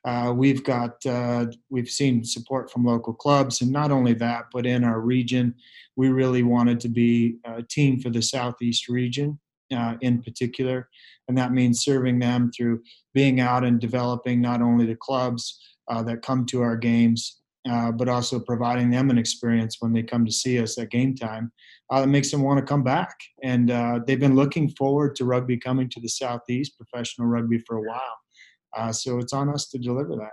Uh, 0.05 0.33
we've 0.35 0.65
got 0.65 1.05
uh, 1.05 1.47
we've 1.69 1.91
seen 1.91 2.25
support 2.25 2.71
from 2.71 2.85
local 2.85 3.13
clubs, 3.13 3.61
and 3.61 3.71
not 3.71 3.91
only 3.91 4.15
that, 4.15 4.45
but 4.53 4.65
in 4.65 4.83
our 4.83 5.01
region, 5.01 5.55
we 5.97 6.09
really 6.09 6.43
wanted 6.43 6.81
to 6.81 6.89
be 6.89 7.37
a 7.45 7.63
team 7.63 8.01
for 8.01 8.09
the 8.09 8.23
southeast 8.23 8.89
region 8.89 9.39
uh, 9.75 9.97
in 10.01 10.23
particular, 10.23 10.89
and 11.29 11.37
that 11.37 11.53
means 11.53 11.85
serving 11.85 12.19
them 12.19 12.51
through 12.57 12.81
being 13.13 13.41
out 13.41 13.63
and 13.63 13.79
developing 13.79 14.41
not 14.41 14.63
only 14.63 14.87
the 14.87 14.97
clubs 14.97 15.61
uh, 15.91 16.03
that 16.03 16.23
come 16.23 16.47
to 16.47 16.63
our 16.63 16.77
games, 16.77 17.43
uh, 17.69 17.93
but 17.93 18.09
also 18.09 18.41
providing 18.41 18.89
them 18.89 19.11
an 19.11 19.19
experience 19.19 19.77
when 19.81 19.93
they 19.93 20.03
come 20.03 20.25
to 20.25 20.33
see 20.33 20.59
us 20.59 20.79
at 20.79 20.91
game 20.91 21.15
time 21.15 21.53
uh, 21.91 22.01
that 22.01 22.07
makes 22.07 22.31
them 22.31 22.41
want 22.41 22.59
to 22.59 22.65
come 22.65 22.83
back. 22.83 23.15
And 23.43 23.69
they've 24.07 24.19
been 24.19 24.37
looking 24.37 24.71
forward 24.71 25.15
to 25.17 25.27
rugby 25.27 25.59
coming 25.59 25.91
to 25.91 26.01
the 26.01 26.09
southeast, 26.09 26.79
professional 26.79 27.29
rugby, 27.29 27.59
for 27.59 27.77
a 27.77 27.83
while. 27.83 28.17
Uh, 28.77 28.93
so 28.93 29.19
it's 29.19 29.33
on 29.33 29.49
us 29.49 29.67
to 29.69 29.79
deliver 29.79 30.17
that. 30.17 30.33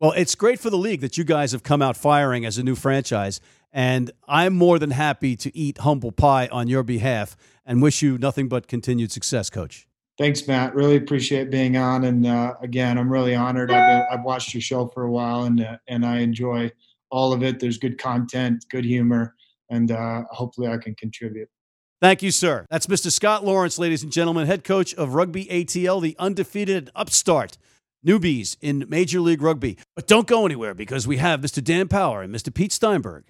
Well, 0.00 0.12
it's 0.12 0.34
great 0.34 0.58
for 0.58 0.68
the 0.68 0.78
league 0.78 1.00
that 1.00 1.16
you 1.16 1.24
guys 1.24 1.52
have 1.52 1.62
come 1.62 1.80
out 1.80 1.96
firing 1.96 2.44
as 2.44 2.58
a 2.58 2.62
new 2.62 2.74
franchise. 2.74 3.40
And 3.72 4.10
I'm 4.26 4.52
more 4.52 4.78
than 4.78 4.90
happy 4.90 5.36
to 5.36 5.56
eat 5.56 5.78
humble 5.78 6.12
pie 6.12 6.48
on 6.48 6.68
your 6.68 6.82
behalf 6.82 7.36
and 7.64 7.80
wish 7.80 8.02
you 8.02 8.18
nothing 8.18 8.48
but 8.48 8.66
continued 8.66 9.12
success, 9.12 9.48
Coach. 9.48 9.86
Thanks, 10.18 10.46
Matt. 10.46 10.74
Really 10.74 10.96
appreciate 10.96 11.50
being 11.50 11.76
on. 11.76 12.04
And 12.04 12.26
uh, 12.26 12.54
again, 12.60 12.98
I'm 12.98 13.10
really 13.10 13.34
honored. 13.34 13.70
I've, 13.70 13.86
been, 13.86 14.06
I've 14.10 14.24
watched 14.24 14.52
your 14.52 14.60
show 14.60 14.88
for 14.88 15.04
a 15.04 15.10
while, 15.10 15.44
and 15.44 15.62
uh, 15.62 15.78
and 15.88 16.04
I 16.04 16.18
enjoy 16.18 16.70
all 17.10 17.32
of 17.32 17.42
it. 17.42 17.60
There's 17.60 17.78
good 17.78 17.96
content, 17.96 18.66
good 18.70 18.84
humor, 18.84 19.34
and 19.70 19.90
uh, 19.90 20.24
hopefully 20.30 20.68
I 20.68 20.76
can 20.76 20.94
contribute. 20.96 21.48
Thank 22.02 22.20
you, 22.20 22.32
sir. 22.32 22.66
That's 22.68 22.88
Mr. 22.88 23.12
Scott 23.12 23.44
Lawrence, 23.44 23.78
ladies 23.78 24.02
and 24.02 24.10
gentlemen, 24.10 24.48
head 24.48 24.64
coach 24.64 24.92
of 24.94 25.14
Rugby 25.14 25.44
ATL, 25.44 26.02
the 26.02 26.16
undefeated 26.18 26.90
upstart 26.96 27.56
newbies 28.04 28.56
in 28.60 28.86
Major 28.88 29.20
League 29.20 29.40
Rugby. 29.40 29.78
But 29.94 30.08
don't 30.08 30.26
go 30.26 30.44
anywhere 30.44 30.74
because 30.74 31.06
we 31.06 31.18
have 31.18 31.40
Mr. 31.40 31.62
Dan 31.62 31.86
Power 31.86 32.20
and 32.22 32.34
Mr. 32.34 32.52
Pete 32.52 32.72
Steinberg 32.72 33.26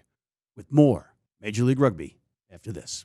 with 0.57 0.73
more 0.73 1.13
Major 1.39 1.65
League 1.65 1.81
Rugby 1.81 2.17
after 2.51 2.73
this. 2.73 3.05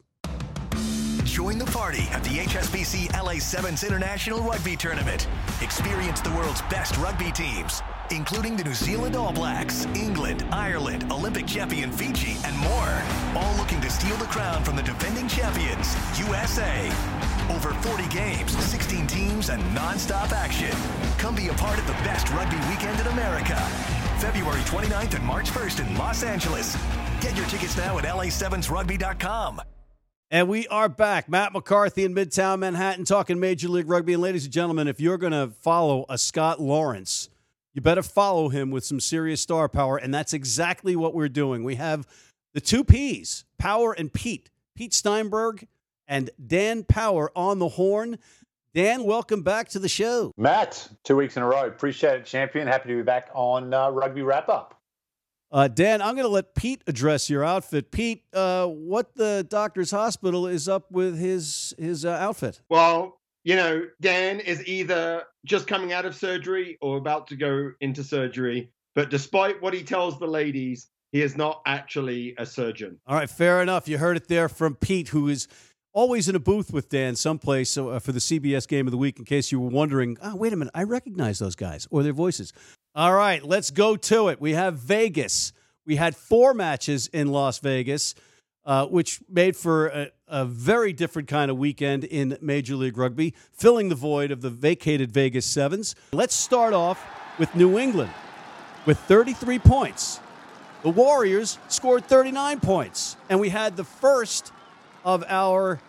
Join 1.26 1.58
the 1.58 1.66
party 1.66 2.04
at 2.12 2.24
the 2.24 2.30
HSBC 2.30 3.12
LA 3.22 3.40
Sevens 3.40 3.84
International 3.84 4.40
Rugby 4.40 4.78
Tournament. 4.78 5.28
Experience 5.62 6.22
the 6.22 6.32
world's 6.32 6.62
best 6.64 6.96
rugby 6.98 7.34
teams, 7.34 7.82
including 8.12 8.56
the 8.56 8.64
New 8.64 8.74
Zealand 8.74 9.16
All 9.16 9.34
Blacks, 9.34 9.86
England, 9.96 10.46
Ireland, 10.52 11.12
Olympic 11.12 11.46
champion 11.46 11.92
Fiji, 11.92 12.38
and 12.46 12.58
more. 12.58 13.02
All 13.36 13.56
looking 13.58 13.82
to 13.82 13.90
steal 13.90 14.16
the 14.18 14.26
crown 14.26 14.64
from 14.64 14.76
the 14.76 14.84
defending 14.84 15.28
champions, 15.28 15.96
USA. 16.20 16.92
Over 17.50 17.74
40 17.74 18.08
games, 18.10 18.52
16 18.58 19.08
teams, 19.08 19.50
and 19.50 19.62
non-stop 19.74 20.32
action. 20.32 20.76
Come 21.18 21.36
be 21.36 21.48
a 21.48 21.54
part 21.54 21.80
of 21.80 21.88
the 21.88 21.94
best 22.04 22.30
rugby 22.32 22.58
weekend 22.70 23.00
in 23.00 23.08
America. 23.08 23.56
February 24.20 24.62
29th 24.62 25.16
and 25.16 25.24
March 25.24 25.50
1st 25.50 25.88
in 25.88 25.98
Los 25.98 26.24
Angeles. 26.24 26.76
Get 27.22 27.36
your 27.36 27.46
tickets 27.48 27.78
now 27.78 27.98
at 27.98 28.06
la7srugby.com. 28.06 29.62
And 30.30 30.50
we 30.50 30.68
are 30.68 30.90
back. 30.90 31.30
Matt 31.30 31.54
McCarthy 31.54 32.04
in 32.04 32.14
Midtown 32.14 32.60
Manhattan 32.60 33.06
talking 33.06 33.40
Major 33.40 33.70
League 33.70 33.88
Rugby. 33.88 34.12
And 34.12 34.22
ladies 34.22 34.44
and 34.44 34.52
gentlemen, 34.52 34.90
if 34.90 35.00
you're 35.00 35.18
going 35.18 35.32
to 35.32 35.54
follow 35.62 36.06
a 36.10 36.18
Scott 36.18 36.60
Lawrence, 36.60 37.30
you 37.78 37.82
better 37.82 38.02
follow 38.02 38.50
him 38.50 38.72
with 38.72 38.84
some 38.84 39.00
serious 39.00 39.40
star 39.40 39.70
power. 39.70 39.98
And 39.98 40.12
that's 40.12 40.34
exactly 40.34 40.96
what 40.96 41.14
we're 41.14 41.30
doing. 41.30 41.64
We 41.64 41.76
have 41.76 42.08
the 42.56 42.60
two 42.60 42.84
P's, 42.84 43.46
Power 43.60 43.94
and 43.94 44.12
Pete, 44.12 44.50
Pete 44.76 44.96
Steinberg 44.96 45.68
and 46.08 46.32
Dan 46.44 46.84
Power 46.84 47.32
on 47.36 47.60
the 47.60 47.68
horn. 47.68 48.18
Dan, 48.74 49.04
welcome 49.04 49.44
back 49.44 49.70
to 49.70 49.80
the 49.80 49.88
show. 49.88 50.32
Matt, 50.38 50.90
two 51.04 51.16
weeks 51.16 51.38
in 51.38 51.44
a 51.44 51.46
row. 51.46 51.68
Appreciate 51.68 52.16
it, 52.16 52.26
champion. 52.26 52.68
Happy 52.68 52.90
to 52.90 52.96
be 52.96 53.04
back 53.04 53.30
on 53.36 53.72
uh, 53.72 53.92
Rugby 53.92 54.24
Wrap 54.24 54.50
Up. 54.50 54.82
Uh, 55.52 55.68
Dan, 55.68 56.02
I'm 56.02 56.16
going 56.16 56.26
to 56.26 56.34
let 56.34 56.56
Pete 56.56 56.82
address 56.88 57.30
your 57.30 57.44
outfit. 57.44 57.92
Pete, 57.92 58.24
uh, 58.34 58.66
what 58.66 59.14
the 59.14 59.46
doctor's 59.48 59.92
hospital 59.92 60.48
is 60.48 60.68
up 60.68 60.92
with 60.92 61.20
his 61.20 61.76
his 61.78 62.06
uh, 62.06 62.10
outfit? 62.10 62.60
Well, 62.70 63.20
you 63.48 63.56
know, 63.56 63.88
Dan 64.02 64.42
is 64.42 64.68
either 64.68 65.24
just 65.46 65.68
coming 65.68 65.94
out 65.94 66.04
of 66.04 66.14
surgery 66.14 66.78
or 66.82 66.98
about 66.98 67.28
to 67.28 67.38
go 67.38 67.72
into 67.80 68.04
surgery. 68.04 68.70
But 68.94 69.10
despite 69.10 69.62
what 69.62 69.74
he 69.74 69.84
tells 69.84 70.20
the 70.20 70.28
ladies, 70.28 70.90
he 71.14 71.22
is 71.22 71.38
not 71.38 71.62
actually 71.66 72.36
a 72.38 72.46
surgeon. 72.46 73.00
All 73.08 73.16
right, 73.16 73.30
fair 73.30 73.62
enough. 73.62 73.88
You 73.88 74.00
heard 74.00 74.18
it 74.18 74.28
there 74.28 74.50
from 74.50 74.76
Pete, 74.76 75.08
who 75.08 75.30
is 75.30 75.48
always 75.94 76.28
in 76.28 76.36
a 76.36 76.40
booth 76.40 76.74
with 76.74 76.90
Dan 76.90 77.16
someplace 77.16 77.78
uh, 77.78 78.00
for 78.00 78.12
the 78.12 78.20
CBS 78.20 78.68
game 78.68 78.86
of 78.86 78.92
the 78.92 78.98
week. 78.98 79.18
In 79.18 79.24
case 79.24 79.50
you 79.50 79.62
were 79.62 79.70
wondering, 79.70 80.18
oh, 80.22 80.36
wait 80.36 80.52
a 80.52 80.58
minute, 80.58 80.74
I 80.76 80.84
recognize 80.84 81.40
those 81.40 81.56
guys 81.56 81.88
or 81.90 82.04
their 82.04 82.12
voices. 82.12 82.52
All 82.96 83.14
right, 83.14 83.42
let's 83.42 83.72
go 83.72 83.96
to 83.96 84.28
it. 84.28 84.42
We 84.42 84.56
have 84.56 84.74
Vegas. 84.74 85.54
We 85.86 85.96
had 85.96 86.18
four 86.18 86.54
matches 86.54 87.08
in 87.14 87.30
Las 87.30 87.60
Vegas, 87.60 88.14
uh, 88.68 88.86
which 88.86 89.22
made 89.30 89.56
for 89.56 89.88
a, 89.88 90.12
a, 90.28 90.46
very 90.46 90.92
different 90.92 91.30
kind 91.30 91.50
of 91.50 91.58
weekend 91.58 92.04
in 92.04 92.38
Major 92.42 92.76
League 92.76 92.98
Rugby, 92.98 93.34
filling 93.54 93.88
the 93.88 93.96
void 93.96 94.30
of 94.30 94.42
the 94.42 94.50
vacated 94.50 95.10
Vegas 95.10 95.46
Sevens. 95.46 95.96
Let's 96.12 96.36
start 96.36 96.74
off 96.74 97.04
with 97.40 97.56
New 97.56 97.80
England 97.80 98.12
with 98.86 99.00
33 99.00 99.60
points. 99.60 100.20
The 100.84 100.90
Warriors 100.90 101.58
scored 101.70 102.06
39 102.06 102.60
points, 102.60 103.16
and 103.30 103.40
we 103.40 103.50
had 103.50 103.78
the 103.78 103.86
first 103.86 104.52
of 105.06 105.24
our 105.30 105.80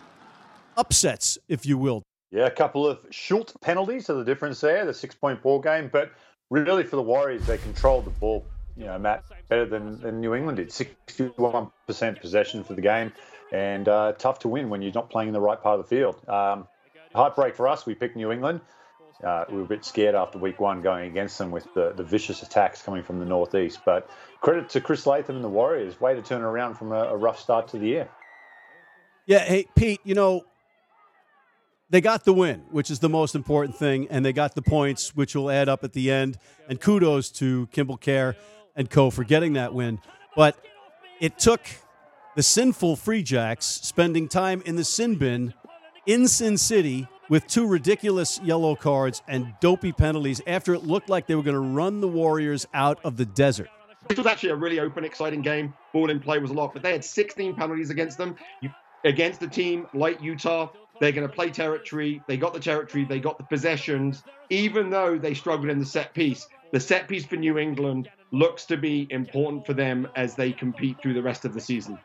upsets, 0.77 1.37
if 1.49 1.65
you 1.65 1.77
will. 1.77 2.01
Yeah, 2.31 2.45
a 2.45 2.51
couple 2.51 2.87
of 2.87 2.99
Schultz 3.09 3.53
penalties 3.59 4.09
are 4.09 4.13
the 4.13 4.23
difference 4.23 4.61
there, 4.61 4.85
the 4.85 4.93
six 4.93 5.13
point 5.13 5.41
ball 5.41 5.59
game, 5.59 5.89
but 5.91 6.11
really 6.49 6.83
for 6.83 6.95
the 6.95 7.01
Warriors, 7.01 7.45
they 7.45 7.57
controlled 7.57 8.05
the 8.05 8.11
ball, 8.11 8.45
you 8.79 8.85
know, 8.85 8.97
Matt, 8.97 9.25
better 9.49 9.65
than, 9.65 9.99
than 9.99 10.21
New 10.21 10.33
England 10.33 10.57
did. 10.57 10.69
61% 10.69 12.21
possession 12.21 12.63
for 12.63 12.73
the 12.73 12.81
game 12.81 13.11
and 13.51 13.87
uh, 13.89 14.13
tough 14.13 14.39
to 14.39 14.47
win 14.47 14.69
when 14.69 14.81
you're 14.81 14.93
not 14.93 15.09
playing 15.09 15.27
in 15.27 15.33
the 15.33 15.41
right 15.41 15.61
part 15.61 15.79
of 15.79 15.87
the 15.87 15.95
field. 15.95 16.15
Um, 16.29 16.65
heartbreak 17.13 17.55
for 17.55 17.67
us, 17.67 17.85
we 17.85 17.93
picked 17.93 18.15
New 18.15 18.31
England. 18.31 18.61
Uh, 19.21 19.43
we 19.49 19.57
were 19.57 19.63
a 19.63 19.67
bit 19.67 19.83
scared 19.83 20.15
after 20.15 20.37
week 20.37 20.61
one 20.61 20.81
going 20.81 21.11
against 21.11 21.37
them 21.37 21.51
with 21.51 21.67
the, 21.73 21.91
the 21.91 22.03
vicious 22.03 22.41
attacks 22.41 22.81
coming 22.81 23.03
from 23.03 23.19
the 23.19 23.25
northeast. 23.25 23.79
But 23.85 24.09
credit 24.39 24.69
to 24.69 24.81
Chris 24.81 25.05
Latham 25.05 25.35
and 25.35 25.43
the 25.43 25.49
Warriors. 25.49 25.99
Way 25.99 26.15
to 26.15 26.21
turn 26.21 26.41
around 26.41 26.75
from 26.75 26.93
a, 26.93 27.03
a 27.03 27.17
rough 27.17 27.37
start 27.37 27.67
to 27.69 27.79
the 27.79 27.87
year. 27.87 28.09
Yeah, 29.25 29.39
hey, 29.39 29.65
Pete, 29.75 29.99
you 30.05 30.15
know, 30.15 30.43
they 31.89 31.99
got 31.99 32.23
the 32.23 32.33
win, 32.33 32.63
which 32.71 32.89
is 32.89 32.99
the 32.99 33.09
most 33.09 33.35
important 33.35 33.75
thing, 33.75 34.07
and 34.09 34.23
they 34.23 34.31
got 34.31 34.55
the 34.55 34.61
points, 34.61 35.15
which 35.15 35.35
will 35.35 35.51
add 35.51 35.67
up 35.67 35.83
at 35.83 35.91
the 35.91 36.11
end. 36.11 36.37
And 36.69 36.79
kudos 36.79 37.29
to 37.31 37.67
Kimball 37.67 37.97
Kjar 37.97 38.35
and 38.79 38.89
co 38.89 39.11
for 39.11 39.23
getting 39.23 39.53
that 39.53 39.73
win. 39.75 39.99
But 40.35 40.57
it 41.19 41.37
took 41.37 41.61
the 42.35 42.41
sinful 42.41 42.95
Free 42.95 43.21
Jacks 43.21 43.65
spending 43.65 44.27
time 44.27 44.63
in 44.65 44.77
the 44.77 44.85
sin 44.85 45.15
bin 45.15 45.53
in 46.07 46.27
Sin 46.27 46.57
City 46.57 47.07
with 47.27 47.45
two 47.45 47.67
ridiculous 47.67 48.39
yellow 48.41 48.75
cards 48.75 49.21
and 49.27 49.53
dopey 49.59 49.91
penalties 49.91 50.41
after 50.47 50.73
it 50.73 50.83
looked 50.83 51.09
like 51.09 51.27
they 51.27 51.35
were 51.35 51.43
going 51.43 51.53
to 51.53 51.59
run 51.59 51.99
the 51.99 52.07
Warriors 52.07 52.65
out 52.73 52.99
of 53.03 53.17
the 53.17 53.25
desert. 53.25 53.69
This 54.07 54.17
was 54.17 54.25
actually 54.25 54.49
a 54.49 54.55
really 54.55 54.79
open, 54.79 55.03
exciting 55.03 55.41
game. 55.41 55.73
Ball 55.93 56.09
in 56.09 56.19
play 56.19 56.39
was 56.39 56.49
a 56.49 56.53
lot, 56.53 56.73
but 56.73 56.81
they 56.81 56.93
had 56.93 57.03
16 57.03 57.55
penalties 57.55 57.89
against 57.89 58.17
them. 58.17 58.35
Against 59.03 59.43
a 59.43 59.47
team 59.47 59.87
like 59.93 60.21
Utah, 60.21 60.69
they're 60.99 61.11
going 61.11 61.27
to 61.27 61.33
play 61.33 61.49
territory. 61.49 62.21
They 62.27 62.37
got 62.37 62.53
the 62.53 62.59
territory. 62.59 63.03
They 63.03 63.19
got 63.19 63.37
the 63.37 63.43
possessions. 63.43 64.23
Even 64.49 64.89
though 64.89 65.17
they 65.17 65.33
struggled 65.33 65.69
in 65.69 65.79
the 65.79 65.85
set 65.85 66.13
piece, 66.13 66.47
the 66.71 66.79
set 66.79 67.07
piece 67.07 67.25
for 67.25 67.35
New 67.35 67.57
England 67.57 68.09
looks 68.31 68.65
to 68.65 68.77
be 68.77 69.07
important 69.09 69.65
for 69.65 69.73
them 69.73 70.07
as 70.15 70.35
they 70.35 70.51
compete 70.51 71.01
through 71.01 71.13
the 71.13 71.21
rest 71.21 71.45
of 71.45 71.53
the 71.53 71.61
season. 71.61 71.97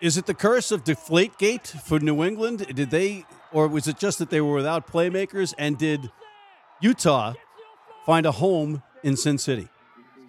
Is 0.00 0.16
it 0.16 0.26
the 0.26 0.34
curse 0.34 0.70
of 0.70 0.84
Deflategate 0.84 1.66
for 1.82 1.98
New 1.98 2.22
England? 2.22 2.66
Did 2.74 2.90
they, 2.90 3.24
or 3.52 3.66
was 3.66 3.88
it 3.88 3.98
just 3.98 4.18
that 4.18 4.30
they 4.30 4.40
were 4.40 4.54
without 4.54 4.86
playmakers? 4.86 5.54
And 5.56 5.78
did 5.78 6.10
Utah 6.80 7.34
find 8.04 8.26
a 8.26 8.32
home 8.32 8.82
in 9.02 9.16
Sin 9.16 9.38
City? 9.38 9.68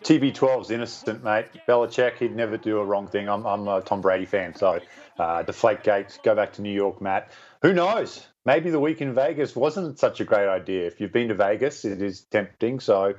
TB12's 0.03 0.71
innocent, 0.71 1.23
mate. 1.23 1.47
Belichick, 1.67 2.17
he'd 2.17 2.35
never 2.35 2.55
do 2.55 2.79
a 2.79 2.85
wrong 2.85 3.07
thing. 3.07 3.27
I'm, 3.27 3.45
I'm 3.45 3.67
a 3.67 3.81
Tom 3.81 3.99
Brady 3.99 4.25
fan, 4.25 4.55
so 4.55 4.79
uh, 5.19 5.43
deflate 5.43 5.83
gates, 5.83 6.17
go 6.23 6.35
back 6.35 6.53
to 6.53 6.61
New 6.61 6.71
York, 6.71 7.01
Matt. 7.01 7.31
Who 7.61 7.73
knows? 7.73 8.25
Maybe 8.45 8.69
the 8.69 8.79
week 8.79 9.01
in 9.01 9.13
Vegas 9.13 9.55
wasn't 9.55 9.99
such 9.99 10.21
a 10.21 10.23
great 10.23 10.47
idea. 10.47 10.87
If 10.87 11.01
you've 11.01 11.11
been 11.11 11.27
to 11.27 11.33
Vegas, 11.33 11.83
it 11.83 12.01
is 12.01 12.21
tempting. 12.21 12.79
So, 12.79 13.15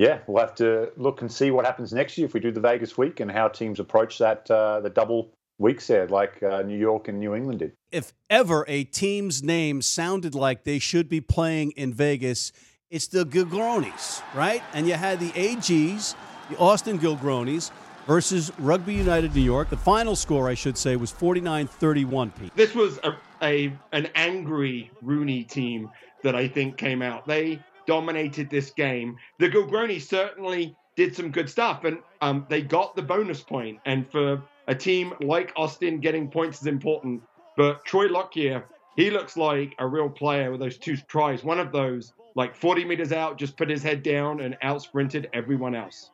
yeah, 0.00 0.20
we'll 0.26 0.40
have 0.40 0.54
to 0.54 0.90
look 0.96 1.20
and 1.20 1.30
see 1.30 1.50
what 1.50 1.66
happens 1.66 1.92
next 1.92 2.16
year 2.16 2.24
if 2.24 2.32
we 2.32 2.40
do 2.40 2.50
the 2.50 2.60
Vegas 2.60 2.96
week 2.96 3.20
and 3.20 3.30
how 3.30 3.48
teams 3.48 3.78
approach 3.78 4.16
that 4.16 4.50
uh, 4.50 4.80
the 4.80 4.88
double 4.88 5.30
weeks 5.58 5.88
there, 5.88 6.08
like 6.08 6.42
uh, 6.42 6.62
New 6.62 6.78
York 6.78 7.08
and 7.08 7.20
New 7.20 7.34
England 7.34 7.58
did. 7.58 7.72
If 7.92 8.14
ever 8.30 8.64
a 8.66 8.84
team's 8.84 9.42
name 9.42 9.82
sounded 9.82 10.34
like 10.34 10.64
they 10.64 10.78
should 10.78 11.10
be 11.10 11.20
playing 11.20 11.72
in 11.72 11.92
Vegas, 11.92 12.50
it's 12.88 13.08
the 13.08 13.26
Gilgronis, 13.26 14.22
right? 14.34 14.62
And 14.72 14.88
you 14.88 14.94
had 14.94 15.20
the 15.20 15.32
AGs, 15.32 16.14
the 16.48 16.56
Austin 16.56 16.98
Gilgronis, 16.98 17.70
versus 18.06 18.50
Rugby 18.58 18.94
United 18.94 19.34
New 19.34 19.42
York. 19.42 19.68
The 19.68 19.76
final 19.76 20.16
score, 20.16 20.48
I 20.48 20.54
should 20.54 20.78
say, 20.78 20.96
was 20.96 21.10
49 21.10 21.66
31, 21.66 22.30
Pete. 22.30 22.56
This 22.56 22.74
was 22.74 22.98
a, 23.04 23.16
a, 23.42 23.70
an 23.92 24.08
angry 24.14 24.90
RUNY 25.04 25.46
team 25.46 25.90
that 26.22 26.34
I 26.34 26.48
think 26.48 26.78
came 26.78 27.02
out. 27.02 27.26
They 27.26 27.60
dominated 27.90 28.48
this 28.48 28.70
game. 28.70 29.16
The 29.40 29.48
Gilgronis 29.48 30.02
certainly 30.02 30.76
did 30.94 31.16
some 31.16 31.32
good 31.32 31.50
stuff, 31.50 31.82
and 31.82 31.98
um, 32.20 32.46
they 32.48 32.62
got 32.62 32.94
the 32.94 33.02
bonus 33.02 33.42
point. 33.42 33.80
And 33.84 34.08
for 34.08 34.40
a 34.68 34.76
team 34.76 35.12
like 35.20 35.52
Austin, 35.56 35.98
getting 35.98 36.30
points 36.30 36.60
is 36.60 36.68
important. 36.68 37.20
But 37.56 37.84
Troy 37.84 38.06
Lockyer, 38.06 38.64
he 38.94 39.10
looks 39.10 39.36
like 39.36 39.74
a 39.80 39.86
real 39.88 40.08
player 40.08 40.52
with 40.52 40.60
those 40.60 40.78
two 40.78 40.96
tries. 40.96 41.42
One 41.42 41.58
of 41.58 41.72
those, 41.72 42.12
like 42.36 42.54
40 42.54 42.84
meters 42.84 43.10
out, 43.10 43.38
just 43.38 43.56
put 43.56 43.68
his 43.68 43.82
head 43.82 44.04
down 44.04 44.38
and 44.38 44.56
out 44.62 44.82
sprinted 44.82 45.28
everyone 45.32 45.74
else. 45.74 46.12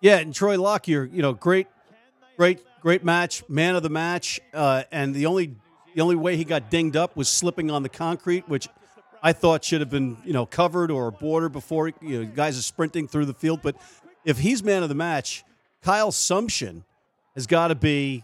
Yeah, 0.00 0.18
and 0.18 0.32
Troy 0.32 0.56
Lockyer, 0.56 1.10
you 1.12 1.20
know, 1.20 1.32
great, 1.32 1.66
great, 2.36 2.60
great 2.80 3.02
match, 3.02 3.42
man 3.48 3.74
of 3.74 3.82
the 3.82 3.90
match, 3.90 4.38
uh, 4.54 4.84
and 4.92 5.12
the 5.12 5.26
only 5.26 5.56
the 5.96 6.02
only 6.02 6.14
way 6.14 6.36
he 6.36 6.44
got 6.44 6.70
dinged 6.70 6.94
up 6.94 7.16
was 7.16 7.28
slipping 7.28 7.72
on 7.72 7.82
the 7.82 7.88
concrete, 7.88 8.48
which 8.48 8.68
I 9.26 9.32
thought 9.32 9.64
should 9.64 9.80
have 9.80 9.90
been 9.90 10.16
you 10.24 10.32
know 10.32 10.46
covered 10.46 10.88
or 10.88 11.08
a 11.08 11.12
border 11.12 11.48
before 11.48 11.88
you 12.00 12.22
know 12.22 12.30
guys 12.32 12.56
are 12.56 12.62
sprinting 12.62 13.08
through 13.08 13.26
the 13.26 13.34
field. 13.34 13.58
But 13.60 13.74
if 14.24 14.38
he's 14.38 14.62
man 14.62 14.84
of 14.84 14.88
the 14.88 14.94
match, 14.94 15.42
Kyle 15.82 16.12
Sumsion 16.12 16.84
has 17.34 17.48
got 17.48 17.68
to 17.68 17.74
be 17.74 18.22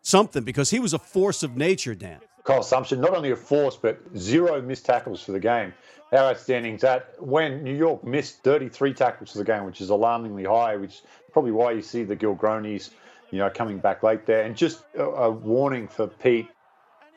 something 0.00 0.42
because 0.42 0.70
he 0.70 0.78
was 0.78 0.94
a 0.94 0.98
force 0.98 1.42
of 1.42 1.54
nature, 1.54 1.94
Dan. 1.94 2.18
Kyle 2.44 2.62
Sumsion, 2.62 2.98
not 2.98 3.14
only 3.14 3.32
a 3.32 3.36
force, 3.36 3.76
but 3.76 4.00
zero 4.16 4.62
missed 4.62 4.86
tackles 4.86 5.22
for 5.22 5.32
the 5.32 5.38
game. 5.38 5.74
How 6.10 6.28
outstanding 6.30 6.76
is 6.76 6.80
that? 6.80 7.22
When 7.22 7.62
New 7.62 7.76
York 7.76 8.02
missed 8.02 8.42
33 8.42 8.94
tackles 8.94 9.32
for 9.32 9.38
the 9.38 9.44
game, 9.44 9.64
which 9.64 9.82
is 9.82 9.90
alarmingly 9.90 10.44
high, 10.44 10.76
which 10.76 10.92
is 10.92 11.02
probably 11.30 11.52
why 11.52 11.72
you 11.72 11.82
see 11.82 12.04
the 12.04 12.16
Gilgronis, 12.16 12.88
you 13.30 13.38
know, 13.38 13.50
coming 13.50 13.76
back 13.76 14.02
late 14.02 14.24
there. 14.24 14.44
And 14.44 14.56
just 14.56 14.82
a, 14.96 15.04
a 15.04 15.30
warning 15.30 15.86
for 15.86 16.06
Pete, 16.06 16.48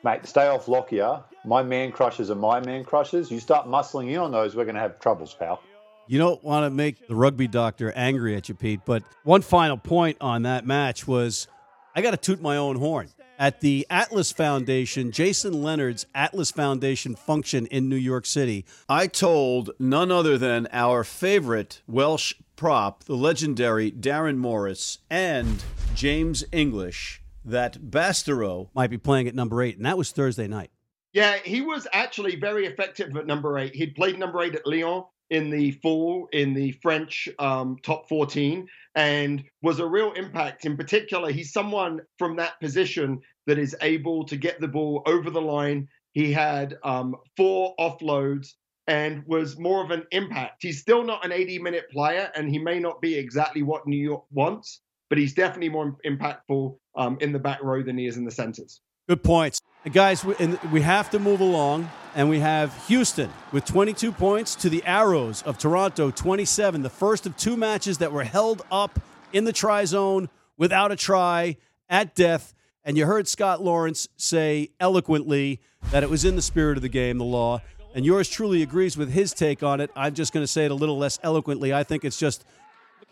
mate, 0.04 0.26
stay 0.26 0.46
off 0.46 0.68
Lockyer. 0.68 1.22
My 1.44 1.62
man 1.62 1.90
crushes 1.90 2.30
are 2.30 2.36
my 2.36 2.60
man 2.60 2.84
crushes. 2.84 3.30
You 3.30 3.40
start 3.40 3.66
muscling 3.66 4.10
in 4.10 4.18
on 4.18 4.30
those, 4.30 4.54
we're 4.54 4.64
going 4.64 4.76
to 4.76 4.80
have 4.80 5.00
troubles, 5.00 5.34
pal. 5.34 5.60
You 6.06 6.18
don't 6.18 6.44
want 6.44 6.66
to 6.66 6.70
make 6.70 7.08
the 7.08 7.14
rugby 7.14 7.48
doctor 7.48 7.90
angry 7.96 8.36
at 8.36 8.48
you, 8.48 8.54
Pete, 8.54 8.80
but 8.84 9.02
one 9.22 9.40
final 9.40 9.78
point 9.78 10.18
on 10.20 10.42
that 10.42 10.66
match 10.66 11.08
was 11.08 11.48
I 11.96 12.02
got 12.02 12.10
to 12.10 12.16
toot 12.18 12.42
my 12.42 12.58
own 12.58 12.76
horn. 12.76 13.08
At 13.38 13.60
the 13.60 13.84
Atlas 13.90 14.30
Foundation, 14.30 15.10
Jason 15.10 15.62
Leonard's 15.62 16.06
Atlas 16.14 16.52
Foundation 16.52 17.16
function 17.16 17.66
in 17.66 17.88
New 17.88 17.96
York 17.96 18.26
City, 18.26 18.64
I 18.88 19.08
told 19.08 19.70
none 19.78 20.12
other 20.12 20.38
than 20.38 20.68
our 20.72 21.02
favorite 21.02 21.82
Welsh 21.88 22.34
prop, 22.54 23.04
the 23.04 23.16
legendary 23.16 23.90
Darren 23.90 24.36
Morris, 24.36 24.98
and 25.10 25.64
James 25.96 26.44
English, 26.52 27.22
that 27.44 27.90
Bastareaud 27.90 28.70
might 28.74 28.90
be 28.90 28.98
playing 28.98 29.28
at 29.28 29.34
number 29.34 29.62
eight, 29.62 29.76
and 29.76 29.86
that 29.86 29.98
was 29.98 30.10
Thursday 30.10 30.46
night. 30.46 30.70
Yeah, 31.12 31.36
he 31.44 31.60
was 31.60 31.86
actually 31.92 32.36
very 32.36 32.66
effective 32.66 33.16
at 33.16 33.26
number 33.26 33.58
eight. 33.58 33.74
He'd 33.74 33.94
played 33.94 34.18
number 34.18 34.42
eight 34.42 34.54
at 34.56 34.66
Lyon 34.66 35.04
in 35.30 35.50
the 35.50 35.72
fall 35.82 36.28
in 36.32 36.54
the 36.54 36.72
French 36.82 37.28
um, 37.38 37.76
top 37.82 38.08
14 38.08 38.66
and 38.94 39.44
was 39.62 39.78
a 39.78 39.86
real 39.86 40.12
impact. 40.12 40.64
In 40.64 40.76
particular, 40.76 41.30
he's 41.30 41.52
someone 41.52 42.00
from 42.18 42.36
that 42.36 42.60
position 42.60 43.20
that 43.46 43.58
is 43.58 43.76
able 43.80 44.24
to 44.24 44.36
get 44.36 44.60
the 44.60 44.68
ball 44.68 45.02
over 45.06 45.30
the 45.30 45.40
line. 45.40 45.88
He 46.12 46.32
had 46.32 46.76
um, 46.82 47.16
four 47.36 47.74
offloads 47.78 48.48
and 48.86 49.24
was 49.26 49.58
more 49.58 49.82
of 49.82 49.90
an 49.90 50.04
impact. 50.10 50.62
He's 50.62 50.80
still 50.80 51.02
not 51.02 51.24
an 51.24 51.32
80 51.32 51.58
minute 51.60 51.90
player, 51.90 52.30
and 52.34 52.50
he 52.50 52.58
may 52.58 52.78
not 52.78 53.00
be 53.00 53.14
exactly 53.14 53.62
what 53.62 53.86
New 53.86 54.02
York 54.02 54.24
wants, 54.30 54.80
but 55.14 55.20
he's 55.20 55.32
definitely 55.32 55.68
more 55.68 55.96
impactful 56.04 56.76
um, 56.96 57.16
in 57.20 57.30
the 57.30 57.38
back 57.38 57.62
row 57.62 57.84
than 57.84 57.96
he 57.96 58.04
is 58.04 58.16
in 58.16 58.24
the 58.24 58.32
centers. 58.32 58.80
Good 59.08 59.22
points. 59.22 59.60
Guys, 59.92 60.24
we 60.24 60.80
have 60.80 61.08
to 61.10 61.20
move 61.20 61.38
along, 61.38 61.88
and 62.16 62.28
we 62.28 62.40
have 62.40 62.76
Houston 62.88 63.30
with 63.52 63.64
22 63.64 64.10
points 64.10 64.56
to 64.56 64.68
the 64.68 64.82
Arrows 64.84 65.40
of 65.42 65.56
Toronto 65.56 66.10
27, 66.10 66.82
the 66.82 66.90
first 66.90 67.26
of 67.26 67.36
two 67.36 67.56
matches 67.56 67.98
that 67.98 68.10
were 68.10 68.24
held 68.24 68.62
up 68.72 68.98
in 69.32 69.44
the 69.44 69.52
try 69.52 69.84
zone 69.84 70.28
without 70.56 70.90
a 70.90 70.96
try 70.96 71.58
at 71.88 72.16
death. 72.16 72.52
And 72.82 72.98
you 72.98 73.06
heard 73.06 73.28
Scott 73.28 73.62
Lawrence 73.62 74.08
say 74.16 74.70
eloquently 74.80 75.60
that 75.92 76.02
it 76.02 76.10
was 76.10 76.24
in 76.24 76.34
the 76.34 76.42
spirit 76.42 76.76
of 76.76 76.82
the 76.82 76.88
game, 76.88 77.18
the 77.18 77.24
law. 77.24 77.62
And 77.94 78.04
yours 78.04 78.28
truly 78.28 78.62
agrees 78.62 78.96
with 78.96 79.12
his 79.12 79.32
take 79.32 79.62
on 79.62 79.80
it. 79.80 79.92
I'm 79.94 80.14
just 80.14 80.32
going 80.32 80.42
to 80.42 80.48
say 80.48 80.64
it 80.64 80.72
a 80.72 80.74
little 80.74 80.98
less 80.98 81.20
eloquently. 81.22 81.72
I 81.72 81.84
think 81.84 82.04
it's 82.04 82.18
just 82.18 82.44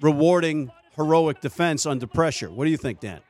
rewarding 0.01 0.73
heroic 0.97 1.41
defense 1.41 1.87
under 1.87 2.07
pressure. 2.07 2.51
What 2.51 2.65
do 2.65 2.71
you 2.71 2.77
think, 2.77 3.01
Dan? 3.01 3.21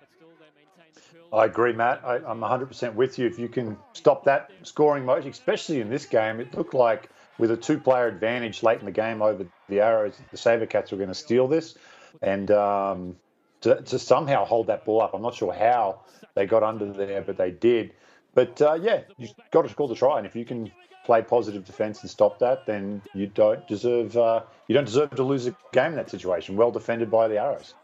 I 1.32 1.46
agree, 1.46 1.72
Matt. 1.72 2.02
I, 2.04 2.16
am 2.16 2.40
100% 2.40 2.94
with 2.94 3.18
you. 3.18 3.26
If 3.26 3.38
you 3.38 3.48
can 3.48 3.78
stop 3.94 4.24
that 4.24 4.50
scoring 4.64 5.04
motion, 5.06 5.30
especially 5.30 5.80
in 5.80 5.88
this 5.88 6.04
game, 6.04 6.40
it 6.40 6.54
looked 6.54 6.74
like 6.74 7.08
with 7.38 7.50
a 7.50 7.56
two 7.56 7.78
player 7.78 8.06
advantage 8.06 8.62
late 8.62 8.80
in 8.80 8.84
the 8.84 8.92
game 8.92 9.22
over 9.22 9.46
the 9.68 9.80
Arrows, 9.80 10.20
the 10.30 10.36
Sabercats 10.36 10.92
were 10.92 10.98
going 10.98 11.08
to 11.08 11.14
steal 11.14 11.48
this. 11.48 11.76
And 12.20 12.50
um, 12.50 13.16
to, 13.62 13.80
to, 13.80 13.98
somehow 13.98 14.44
hold 14.44 14.66
that 14.66 14.84
ball 14.84 15.00
up, 15.00 15.14
I'm 15.14 15.22
not 15.22 15.34
sure 15.34 15.54
how 15.54 16.00
they 16.34 16.44
got 16.44 16.62
under 16.62 16.92
there, 16.92 17.22
but 17.22 17.38
they 17.38 17.50
did. 17.50 17.94
But 18.34 18.60
uh, 18.60 18.74
yeah, 18.74 19.00
you've 19.16 19.32
got 19.50 19.62
to 19.62 19.70
score 19.70 19.88
the 19.88 19.94
try. 19.94 20.18
And 20.18 20.26
if 20.26 20.36
you 20.36 20.44
can 20.44 20.70
play 21.04 21.22
positive 21.22 21.64
defence 21.64 22.00
and 22.02 22.10
stop 22.10 22.38
that, 22.38 22.66
then 22.66 23.02
you 23.14 23.26
don't 23.26 23.66
deserve 23.66 24.16
uh, 24.16 24.42
you 24.68 24.74
don't 24.74 24.84
deserve 24.84 25.10
to 25.10 25.22
lose 25.22 25.46
a 25.46 25.56
game 25.72 25.92
in 25.92 25.96
that 25.96 26.10
situation. 26.10 26.56
Well 26.56 26.70
defended 26.70 27.10
by 27.10 27.28
the 27.28 27.38
Arrows. 27.38 27.74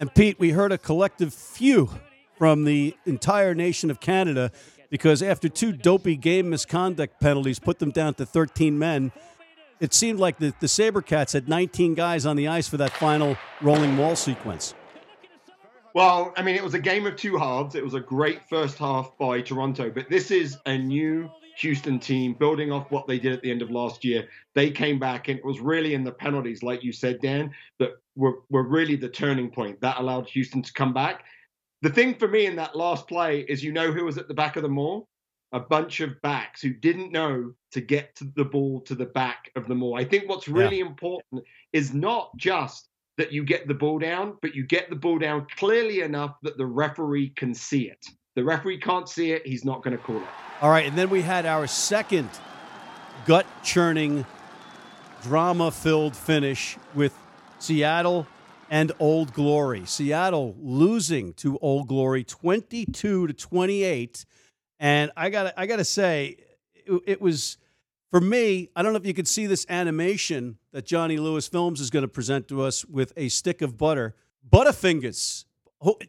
And 0.00 0.14
Pete, 0.14 0.38
we 0.38 0.50
heard 0.50 0.72
a 0.72 0.78
collective 0.78 1.32
few 1.32 1.90
from 2.38 2.64
the 2.64 2.94
entire 3.06 3.54
nation 3.54 3.90
of 3.90 4.00
Canada 4.00 4.52
because 4.90 5.22
after 5.22 5.48
two 5.48 5.72
dopey 5.72 6.16
game 6.16 6.50
misconduct 6.50 7.20
penalties 7.20 7.58
put 7.58 7.78
them 7.78 7.90
down 7.90 8.14
to 8.14 8.26
13 8.26 8.78
men, 8.78 9.10
it 9.80 9.94
seemed 9.94 10.18
like 10.18 10.38
the, 10.38 10.54
the 10.60 10.66
Sabercats 10.66 11.32
had 11.32 11.48
19 11.48 11.94
guys 11.94 12.26
on 12.26 12.36
the 12.36 12.48
ice 12.48 12.68
for 12.68 12.76
that 12.76 12.92
final 12.92 13.36
rolling 13.60 13.96
wall 13.96 14.16
sequence. 14.16 14.74
Well, 15.94 16.34
I 16.36 16.42
mean, 16.42 16.56
it 16.56 16.62
was 16.62 16.74
a 16.74 16.78
game 16.78 17.06
of 17.06 17.16
two 17.16 17.38
halves. 17.38 17.74
It 17.74 17.82
was 17.82 17.94
a 17.94 18.00
great 18.00 18.42
first 18.48 18.76
half 18.76 19.16
by 19.18 19.40
Toronto, 19.40 19.90
but 19.90 20.10
this 20.10 20.30
is 20.30 20.58
a 20.66 20.76
new 20.76 21.30
Houston 21.58 21.98
team 21.98 22.34
building 22.34 22.70
off 22.70 22.90
what 22.90 23.06
they 23.06 23.18
did 23.18 23.32
at 23.32 23.42
the 23.42 23.50
end 23.50 23.62
of 23.62 23.70
last 23.70 24.04
year. 24.04 24.28
They 24.54 24.70
came 24.70 24.98
back, 24.98 25.28
and 25.28 25.38
it 25.38 25.44
was 25.44 25.60
really 25.60 25.94
in 25.94 26.04
the 26.04 26.12
penalties, 26.12 26.62
like 26.62 26.82
you 26.84 26.92
said, 26.92 27.20
Dan, 27.20 27.52
that 27.78 27.92
were, 28.14 28.40
were 28.50 28.62
really 28.62 28.96
the 28.96 29.08
turning 29.08 29.50
point 29.50 29.80
that 29.80 29.98
allowed 29.98 30.28
Houston 30.28 30.62
to 30.62 30.72
come 30.72 30.92
back. 30.92 31.24
The 31.82 31.90
thing 31.90 32.14
for 32.14 32.28
me 32.28 32.46
in 32.46 32.56
that 32.56 32.76
last 32.76 33.06
play 33.06 33.40
is 33.40 33.62
you 33.62 33.72
know 33.72 33.92
who 33.92 34.04
was 34.04 34.18
at 34.18 34.28
the 34.28 34.34
back 34.34 34.56
of 34.56 34.62
the 34.62 34.68
mall? 34.68 35.08
A 35.52 35.60
bunch 35.60 36.00
of 36.00 36.20
backs 36.22 36.60
who 36.60 36.72
didn't 36.72 37.12
know 37.12 37.52
to 37.72 37.80
get 37.80 38.16
to 38.16 38.24
the 38.34 38.44
ball 38.44 38.80
to 38.82 38.94
the 38.94 39.06
back 39.06 39.50
of 39.56 39.68
the 39.68 39.74
mall. 39.74 39.96
I 39.96 40.04
think 40.04 40.28
what's 40.28 40.48
really 40.48 40.78
yeah. 40.78 40.86
important 40.86 41.44
is 41.72 41.94
not 41.94 42.36
just 42.36 42.88
that 43.16 43.32
you 43.32 43.44
get 43.44 43.66
the 43.66 43.74
ball 43.74 43.98
down, 43.98 44.36
but 44.42 44.54
you 44.54 44.66
get 44.66 44.90
the 44.90 44.96
ball 44.96 45.18
down 45.18 45.46
clearly 45.56 46.00
enough 46.00 46.36
that 46.42 46.58
the 46.58 46.66
referee 46.66 47.30
can 47.30 47.54
see 47.54 47.88
it. 47.88 48.04
The 48.36 48.44
referee 48.44 48.78
can't 48.78 49.08
see 49.08 49.32
it, 49.32 49.46
he's 49.46 49.64
not 49.64 49.82
going 49.82 49.96
to 49.96 50.02
call 50.02 50.18
it. 50.18 50.28
All 50.60 50.68
right, 50.68 50.86
and 50.86 50.96
then 50.96 51.08
we 51.08 51.22
had 51.22 51.46
our 51.46 51.66
second 51.66 52.28
gut 53.24 53.46
churning, 53.64 54.26
drama 55.22 55.70
filled 55.70 56.14
finish 56.14 56.76
with 56.94 57.18
Seattle 57.58 58.26
and 58.68 58.92
Old 58.98 59.32
Glory. 59.32 59.86
Seattle 59.86 60.54
losing 60.60 61.32
to 61.34 61.56
Old 61.58 61.88
Glory 61.88 62.24
22 62.24 63.26
to 63.26 63.32
28. 63.32 64.26
And 64.80 65.10
I 65.16 65.30
got 65.30 65.54
I 65.56 65.64
got 65.64 65.76
to 65.76 65.84
say 65.84 66.36
it, 66.74 67.02
it, 67.06 67.20
was 67.22 67.56
for 68.10 68.20
me, 68.20 68.68
I 68.76 68.82
don't 68.82 68.92
know 68.92 68.98
if 68.98 69.06
you 69.06 69.14
could 69.14 69.28
see 69.28 69.46
this 69.46 69.64
animation 69.70 70.58
that 70.72 70.84
Johnny 70.84 71.16
Lewis 71.16 71.48
Films 71.48 71.80
is 71.80 71.88
going 71.88 72.02
to 72.02 72.08
present 72.08 72.48
to 72.48 72.60
us 72.60 72.84
with 72.84 73.14
a 73.16 73.30
stick 73.30 73.62
of 73.62 73.78
butter. 73.78 74.14
Butterfingers. 74.46 75.46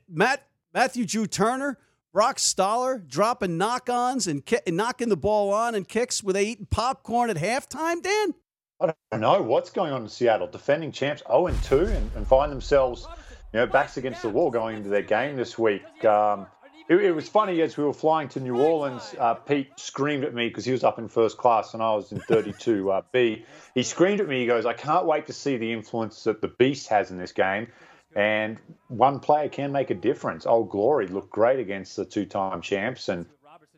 Matt 0.09 0.45
Matthew 0.73 1.05
Drew 1.05 1.25
Turner, 1.25 1.77
Brock 2.17 2.37
Staller 2.37 3.07
dropping 3.07 3.59
knock-ons 3.59 4.25
and, 4.25 4.43
ki- 4.43 4.57
and 4.65 4.75
knocking 4.75 5.09
the 5.09 5.15
ball 5.15 5.53
on 5.53 5.75
and 5.75 5.87
kicks. 5.87 6.23
Were 6.23 6.33
they 6.33 6.45
eating 6.45 6.65
popcorn 6.65 7.29
at 7.29 7.37
halftime, 7.37 8.01
Dan? 8.01 8.33
I 8.81 8.91
don't 9.11 9.21
know 9.21 9.39
what's 9.43 9.69
going 9.69 9.93
on 9.93 10.01
in 10.01 10.09
Seattle. 10.09 10.47
Defending 10.47 10.91
champs 10.91 11.21
0 11.27 11.45
and 11.45 11.63
2 11.65 11.85
and, 12.15 12.25
find 12.27 12.51
themselves, 12.51 13.05
you 13.53 13.59
know, 13.59 13.67
backs 13.67 13.97
against 13.97 14.23
the 14.23 14.29
wall 14.29 14.49
going 14.49 14.77
into 14.77 14.89
their 14.89 15.03
game 15.03 15.35
this 15.35 15.59
week. 15.59 15.83
Um, 16.05 16.47
it, 16.89 16.95
it, 16.95 17.11
was 17.11 17.29
funny 17.29 17.61
as 17.61 17.77
we 17.77 17.83
were 17.83 17.93
flying 17.93 18.29
to 18.29 18.39
New 18.39 18.57
Orleans. 18.57 19.13
Uh, 19.19 19.35
Pete 19.35 19.69
screamed 19.75 20.23
at 20.23 20.33
me 20.33 20.47
because 20.47 20.65
he 20.65 20.71
was 20.71 20.83
up 20.83 20.97
in 20.97 21.09
first 21.09 21.37
class 21.37 21.75
and 21.75 21.83
I 21.83 21.93
was 21.93 22.11
in 22.11 22.19
32 22.19 22.89
uh. 22.89 23.03
He 23.13 23.83
screamed 23.83 24.21
at 24.21 24.27
me. 24.27 24.39
He 24.39 24.47
goes, 24.47 24.65
"I 24.65 24.73
can't 24.73 25.05
wait 25.05 25.27
to 25.27 25.33
see 25.33 25.57
the 25.57 25.71
influence 25.71 26.23
that 26.23 26.41
the 26.41 26.47
Beast 26.47 26.87
has 26.87 27.11
in 27.11 27.19
this 27.19 27.31
game." 27.31 27.67
And 28.15 28.57
one 28.87 29.19
player 29.19 29.49
can 29.49 29.71
make 29.71 29.89
a 29.89 29.95
difference. 29.95 30.45
Old 30.45 30.69
Glory 30.69 31.07
looked 31.07 31.29
great 31.29 31.59
against 31.59 31.95
the 31.95 32.05
two-time 32.05 32.61
champs, 32.61 33.09
and 33.09 33.25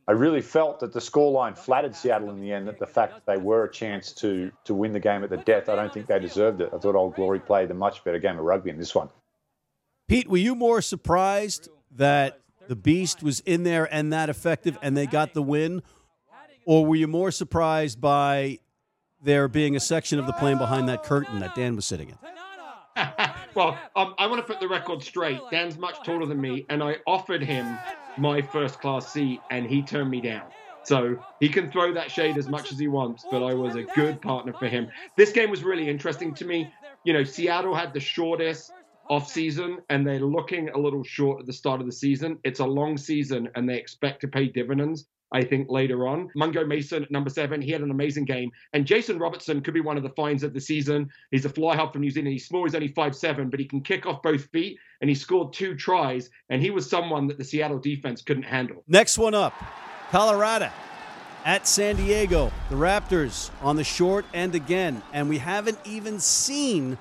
I 0.08 0.13
really 0.13 0.42
felt 0.42 0.80
that 0.80 0.94
the 0.94 1.00
scoreline 1.00 1.58
flattered 1.58 1.96
Seattle 1.96 2.30
in 2.30 2.39
the 2.39 2.52
end. 2.52 2.68
That 2.68 2.80
the 2.80 2.88
fact 2.88 3.13
that 3.13 3.26
they 3.26 3.38
were 3.38 3.65
a 3.65 3.72
chance 3.72 4.12
to 4.13 4.52
to 4.63 4.74
win 4.74 4.92
the 4.94 5.00
game 5.00 5.24
at 5.24 5.30
the 5.30 5.38
death, 5.38 5.70
I 5.70 5.76
don't 5.76 5.94
think 5.94 6.08
they 6.08 6.20
deserved 6.20 6.62
it. 6.62 6.70
I 6.74 6.78
thought 6.78 6.96
Old 6.96 7.15
Glory 7.15 7.39
played 7.39 7.70
a 7.70 7.74
much 7.74 8.04
better 8.04 8.18
game 8.18 8.39
of 8.39 8.46
rugby 8.46 8.70
in 8.70 8.78
this 8.78 8.96
one. 8.96 9.10
Pete, 10.08 10.28
were 10.28 10.38
you 10.38 10.56
more 10.56 10.82
surprised 10.82 11.70
that 11.92 12.39
the 12.68 12.76
Beast 12.76 13.22
was 13.22 13.42
in 13.42 13.63
there 13.63 13.92
and 13.94 14.12
that 14.13 14.30
effective, 14.30 14.78
and 14.82 14.96
they 14.96 15.06
got 15.06 15.34
the 15.34 15.44
win, 15.44 15.84
or 16.65 16.86
were 16.86 16.96
you 16.96 17.08
more 17.08 17.30
surprised 17.30 18.00
by 18.02 18.60
there 19.22 19.48
being 19.48 19.76
a 19.76 19.80
section 19.80 20.18
of 20.18 20.28
the 20.28 20.34
plane 20.34 20.58
behind 20.58 20.88
that 20.88 21.04
curtain 21.04 21.39
that 21.39 21.54
Dan 21.56 21.76
was 21.76 21.86
sitting 21.86 22.10
in? 22.10 22.18
Well, 23.56 23.78
um, 23.96 24.16
I 24.18 24.28
want 24.28 24.40
to 24.40 24.48
put 24.52 24.60
the 24.60 24.68
record 24.68 25.04
straight. 25.04 25.50
Dan's 25.50 25.78
much 25.78 26.02
taller 26.04 26.26
than 26.26 26.40
me, 26.42 26.66
and 26.70 26.84
I 26.84 26.98
offered 27.08 27.44
him 27.44 27.80
my 28.18 28.42
first 28.42 28.80
class 28.80 29.12
seat 29.12 29.46
and 29.50 29.66
he 29.66 29.84
turned 29.84 30.10
me 30.10 30.22
down. 30.22 30.52
So 30.84 31.18
he 31.40 31.50
can 31.50 31.72
throw 31.72 31.94
that 31.94 32.12
shade 32.12 32.38
as 32.38 32.50
much 32.50 32.72
as 32.72 32.80
he 32.80 32.88
wants, 32.88 33.26
but 33.30 33.44
I 33.44 33.54
was 33.54 33.76
a 33.76 33.84
good 33.84 34.22
partner 34.22 34.54
for 34.54 34.68
him. 34.68 34.90
This 35.18 35.32
game 35.32 35.50
was 35.50 35.64
really 35.64 35.88
interesting 35.90 36.34
to 36.36 36.46
me. 36.46 36.74
You 37.04 37.14
know, 37.14 37.24
Seattle 37.24 37.76
had 37.76 37.94
the 37.94 38.00
shortest 38.00 38.74
off 39.10 39.30
season 39.30 39.78
and 39.90 40.06
they're 40.06 40.20
looking 40.20 40.70
a 40.70 40.78
little 40.78 41.04
short 41.04 41.42
at 41.42 41.46
the 41.46 41.54
start 41.54 41.80
of 41.80 41.86
the 41.86 41.94
season. 41.94 42.40
It's 42.44 42.60
a 42.60 42.66
long 42.66 42.98
season 42.98 43.50
and 43.56 43.70
they 43.70 43.78
expect 43.78 44.22
to 44.22 44.28
pay 44.28 44.48
dividends. 44.48 45.06
I 45.32 45.44
think, 45.44 45.70
later 45.70 46.08
on. 46.08 46.30
Mungo 46.36 46.65
Mason 46.65 47.04
at 47.04 47.12
number 47.12 47.30
seven, 47.30 47.62
he 47.62 47.72
had 47.72 47.82
an 47.82 47.92
amazing 47.92 48.26
game. 48.26 48.52
And 48.74 48.86
Jason 48.86 49.20
Robertson 49.20 49.62
could 49.62 49.74
be 49.74 49.82
one 49.82 49.98
of 49.98 50.04
the 50.04 50.10
finds 50.10 50.44
of 50.44 50.54
the 50.54 50.62
season. 50.62 51.10
He's 51.32 51.46
a 51.46 51.50
fly 51.50 51.76
half 51.76 51.94
from 51.94 52.02
New 52.02 52.12
Zealand. 52.12 52.34
He's 52.34 52.48
small, 52.48 52.63
he's 52.63 52.76
only 52.76 52.88
five 52.89 53.15
seven, 53.15 53.50
but 53.50 53.60
he 53.60 53.65
can 53.65 53.82
kick 53.82 54.06
off 54.06 54.22
both 54.22 54.46
feet, 54.52 54.80
and 55.02 55.10
he 55.10 55.15
scored 55.15 55.54
two 55.54 55.76
tries. 55.76 56.30
And 56.50 56.62
he 56.62 56.72
was 56.72 56.89
someone 56.89 57.28
that 57.28 57.38
the 57.38 57.44
Seattle 57.44 57.80
defense 57.80 58.22
couldn't 58.22 58.44
handle. 58.44 58.84
Next 58.88 59.18
one 59.18 59.36
up 59.36 59.54
Colorado 60.12 60.72
at 61.46 61.68
San 61.68 61.96
Diego. 61.96 62.52
The 62.70 62.76
Raptors 62.76 63.52
on 63.62 63.76
the 63.76 63.84
short 63.84 64.26
end 64.34 64.56
again. 64.56 65.02
And 65.13 65.30
we 65.30 65.38
haven't 65.38 65.80
even 65.86 66.20
seen 66.20 66.98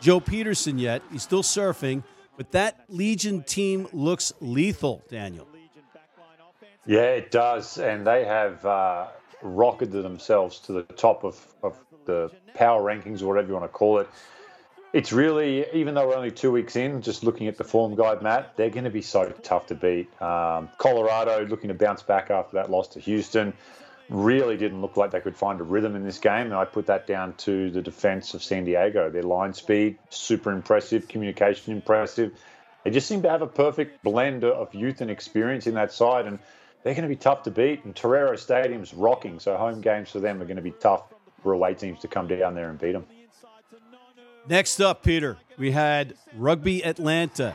Joe 0.00 0.20
Pietersen 0.20 0.78
yet. 0.78 1.02
He's 1.10 1.22
still 1.22 1.42
surfing. 1.42 2.02
But 2.36 2.52
that 2.52 2.84
Legion 2.88 3.42
team 3.42 3.86
looks 3.92 4.32
lethal, 4.40 5.02
Daniel. 5.08 5.46
Yeah, 6.86 7.00
it 7.00 7.30
does. 7.30 7.78
And 7.78 8.06
they 8.06 8.24
have 8.24 8.64
uh, 8.64 9.08
rocketed 9.42 10.04
themselves 10.04 10.60
to 10.60 10.72
the 10.72 10.82
top 10.82 11.24
of, 11.24 11.46
of 11.62 11.76
the 12.04 12.30
power 12.54 12.82
rankings 12.82 13.22
or 13.22 13.26
whatever 13.26 13.48
you 13.48 13.54
want 13.54 13.64
to 13.64 13.68
call 13.68 13.98
it. 13.98 14.08
It's 14.92 15.12
really, 15.12 15.66
even 15.72 15.94
though 15.94 16.08
we're 16.08 16.16
only 16.16 16.32
two 16.32 16.50
weeks 16.50 16.74
in, 16.74 17.00
just 17.00 17.22
looking 17.22 17.46
at 17.46 17.56
the 17.56 17.62
form 17.62 17.94
guide, 17.94 18.22
Matt, 18.22 18.56
they're 18.56 18.70
going 18.70 18.84
to 18.84 18.90
be 18.90 19.02
so 19.02 19.30
tough 19.42 19.68
to 19.68 19.76
beat. 19.76 20.10
Um, 20.20 20.68
Colorado 20.78 21.46
looking 21.46 21.68
to 21.68 21.74
bounce 21.74 22.02
back 22.02 22.30
after 22.30 22.56
that 22.56 22.70
loss 22.70 22.88
to 22.88 23.00
Houston 23.00 23.52
really 24.10 24.56
didn't 24.56 24.80
look 24.80 24.96
like 24.96 25.12
they 25.12 25.20
could 25.20 25.36
find 25.36 25.60
a 25.60 25.62
rhythm 25.62 25.94
in 25.94 26.04
this 26.04 26.18
game. 26.18 26.46
And 26.46 26.54
I 26.54 26.64
put 26.64 26.86
that 26.86 27.06
down 27.06 27.34
to 27.38 27.70
the 27.70 27.80
defense 27.80 28.34
of 28.34 28.42
San 28.42 28.64
Diego. 28.64 29.08
Their 29.08 29.22
line 29.22 29.54
speed, 29.54 29.98
super 30.10 30.50
impressive, 30.50 31.06
communication 31.06 31.72
impressive. 31.72 32.32
They 32.82 32.90
just 32.90 33.06
seem 33.06 33.22
to 33.22 33.30
have 33.30 33.42
a 33.42 33.46
perfect 33.46 34.02
blend 34.02 34.42
of 34.42 34.74
youth 34.74 35.00
and 35.00 35.10
experience 35.10 35.66
in 35.66 35.74
that 35.74 35.92
side. 35.92 36.26
And 36.26 36.40
they're 36.82 36.94
going 36.94 37.02
to 37.02 37.08
be 37.08 37.16
tough 37.16 37.42
to 37.44 37.50
beat. 37.50 37.84
And 37.84 37.94
Torero 37.94 38.36
Stadium's 38.36 38.94
rocking. 38.94 39.38
So 39.38 39.56
home 39.56 39.80
games 39.80 40.10
for 40.10 40.20
them 40.20 40.40
are 40.40 40.44
going 40.44 40.56
to 40.56 40.62
be 40.62 40.72
tough 40.72 41.04
for 41.42 41.52
away 41.52 41.74
teams 41.74 42.00
to 42.00 42.08
come 42.08 42.26
down 42.26 42.54
there 42.54 42.70
and 42.70 42.78
beat 42.78 42.92
them. 42.92 43.06
Next 44.48 44.80
up, 44.80 45.02
Peter, 45.02 45.36
we 45.58 45.70
had 45.70 46.14
Rugby 46.36 46.84
Atlanta 46.84 47.54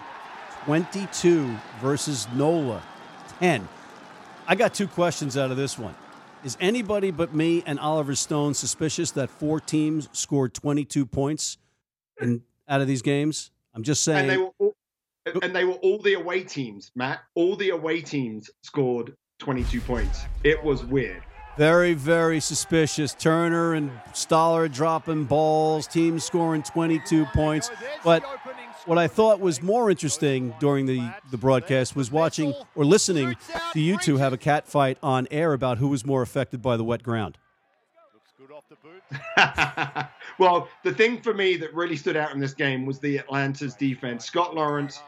22 0.65 1.55
versus 1.81 2.27
NOLA 2.35 2.81
10. 3.39 3.67
I 4.47 4.55
got 4.55 4.73
two 4.73 4.87
questions 4.87 5.35
out 5.37 5.51
of 5.51 5.57
this 5.57 5.77
one. 5.77 5.95
Is 6.43 6.55
anybody 6.59 7.09
but 7.09 7.33
me 7.33 7.63
and 7.65 7.79
Oliver 7.79 8.13
Stone 8.13 8.53
suspicious 8.53 9.09
that 9.11 9.31
four 9.31 9.59
teams 9.59 10.07
scored 10.11 10.53
22 10.53 11.07
points 11.07 11.57
in, 12.21 12.43
out 12.69 12.81
of 12.81 12.87
these 12.87 13.01
games? 13.01 13.49
I'm 13.73 13.81
just 13.81 14.03
saying. 14.03 14.51
And 15.25 15.33
they 15.33 15.33
were 15.33 15.39
all, 15.41 15.43
and 15.43 15.55
they 15.55 15.65
were 15.65 15.73
all 15.73 15.99
the 15.99 16.13
away 16.13 16.43
teams, 16.43 16.91
Matt. 16.95 17.21
All 17.35 17.55
the 17.55 17.69
away 17.69 18.01
teams 18.01 18.49
scored 18.61 19.15
22 19.39 19.81
points. 19.81 20.25
It 20.43 20.63
was 20.63 20.85
weird. 20.85 21.23
Very, 21.57 21.93
very 21.93 22.39
suspicious. 22.41 23.13
Turner 23.13 23.73
and 23.73 23.89
Staller 24.11 24.71
dropping 24.71 25.23
balls, 25.23 25.87
teams 25.87 26.25
scoring 26.25 26.63
22 26.63 27.25
points. 27.27 27.71
But 28.03 28.23
what 28.85 28.97
I 28.97 29.07
thought 29.07 29.39
was 29.39 29.61
more 29.61 29.89
interesting 29.89 30.53
during 30.59 30.85
the, 30.85 31.09
the 31.31 31.37
broadcast 31.37 31.95
was 31.95 32.11
watching 32.11 32.53
or 32.75 32.83
listening 32.83 33.35
to 33.73 33.79
you 33.79 33.97
two 33.97 34.17
have 34.17 34.33
a 34.33 34.37
cat 34.37 34.67
fight 34.67 34.97
on 35.01 35.27
air 35.31 35.53
about 35.53 35.77
who 35.77 35.87
was 35.87 36.05
more 36.05 36.21
affected 36.21 36.61
by 36.61 36.75
the 36.75 36.83
wet 36.83 37.03
ground. 37.03 37.37
well, 40.39 40.67
the 40.83 40.93
thing 40.93 41.21
for 41.21 41.33
me 41.33 41.55
that 41.57 41.73
really 41.73 41.95
stood 41.95 42.17
out 42.17 42.33
in 42.33 42.39
this 42.39 42.53
game 42.53 42.85
was 42.85 42.99
the 42.99 43.17
Atlanta's 43.17 43.75
defense. 43.75 44.25
Scott 44.25 44.55
Lawrence 44.55 45.01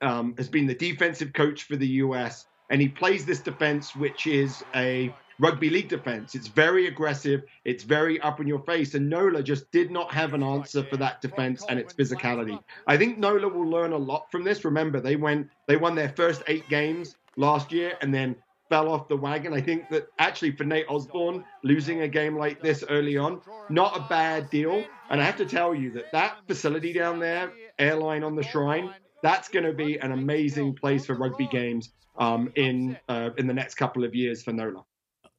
um, 0.00 0.34
has 0.36 0.48
been 0.48 0.66
the 0.66 0.74
defensive 0.74 1.32
coach 1.32 1.64
for 1.64 1.76
the 1.76 1.86
U.S., 1.86 2.46
and 2.70 2.80
he 2.80 2.88
plays 2.88 3.26
this 3.26 3.40
defense, 3.40 3.94
which 3.94 4.26
is 4.26 4.64
a 4.74 5.14
rugby 5.38 5.70
league 5.70 5.88
defense. 5.88 6.34
It's 6.34 6.46
very 6.46 6.86
aggressive. 6.86 7.42
It's 7.64 7.84
very 7.84 8.20
up 8.20 8.40
in 8.40 8.46
your 8.46 8.60
face. 8.60 8.94
And 8.94 9.08
Nola 9.10 9.42
just 9.42 9.70
did 9.70 9.90
not 9.90 10.12
have 10.12 10.34
an 10.34 10.42
answer 10.42 10.82
for 10.84 10.96
that 10.98 11.20
defense 11.20 11.64
and 11.68 11.78
its 11.78 11.92
physicality. 11.92 12.58
I 12.86 12.96
think 12.96 13.18
Nola 13.18 13.48
will 13.48 13.68
learn 13.68 13.92
a 13.92 13.98
lot 13.98 14.30
from 14.30 14.44
this. 14.44 14.64
Remember, 14.64 15.00
they 15.00 15.16
went 15.16 15.48
they 15.66 15.76
won 15.76 15.94
their 15.94 16.10
first 16.10 16.42
eight 16.46 16.68
games 16.68 17.16
last 17.36 17.72
year 17.72 17.96
and 18.00 18.14
then 18.14 18.36
fell 18.68 18.88
off 18.88 19.08
the 19.08 19.16
wagon. 19.16 19.52
I 19.52 19.60
think 19.60 19.88
that 19.90 20.08
actually 20.18 20.52
for 20.52 20.64
Nate 20.64 20.86
Osborne, 20.88 21.44
losing 21.62 22.00
a 22.02 22.08
game 22.08 22.36
like 22.36 22.62
this 22.62 22.84
early 22.88 23.16
on, 23.16 23.40
not 23.68 23.96
a 23.96 24.00
bad 24.08 24.50
deal. 24.50 24.84
And 25.10 25.20
I 25.20 25.24
have 25.24 25.36
to 25.36 25.46
tell 25.46 25.74
you 25.74 25.90
that 25.92 26.10
that 26.12 26.38
facility 26.46 26.92
down 26.92 27.18
there, 27.18 27.52
airline 27.78 28.24
on 28.24 28.36
the 28.36 28.42
Shrine, 28.42 28.92
that's 29.24 29.48
going 29.48 29.64
to 29.64 29.72
be 29.72 29.98
an 29.98 30.12
amazing 30.12 30.74
place 30.74 31.06
for 31.06 31.14
rugby 31.14 31.48
games 31.50 31.92
um, 32.18 32.52
in 32.54 32.96
uh, 33.08 33.30
in 33.38 33.46
the 33.46 33.54
next 33.54 33.74
couple 33.74 34.04
of 34.04 34.14
years 34.14 34.42
for 34.42 34.52
Nola 34.52 34.84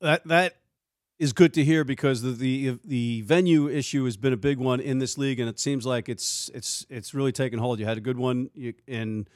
that 0.02 0.28
that 0.28 0.58
is 1.18 1.32
good 1.32 1.54
to 1.54 1.64
hear 1.64 1.84
because 1.84 2.22
the, 2.22 2.32
the 2.32 2.80
the 2.84 3.22
venue 3.22 3.70
issue 3.70 4.06
has 4.06 4.18
been 4.18 4.34
a 4.34 4.38
big 4.38 4.58
one 4.58 4.80
in 4.80 5.00
this 5.00 5.18
league, 5.18 5.40
and 5.40 5.50
it 5.50 5.60
seems 5.60 5.86
like 5.86 6.10
it's 6.10 6.50
it's 6.54 6.86
it's 6.90 7.14
really 7.14 7.32
taken 7.32 7.60
hold. 7.60 7.80
You 7.80 7.86
had 7.86 7.98
a 7.98 8.02
good 8.02 8.18
one 8.18 8.50
in 8.88 9.28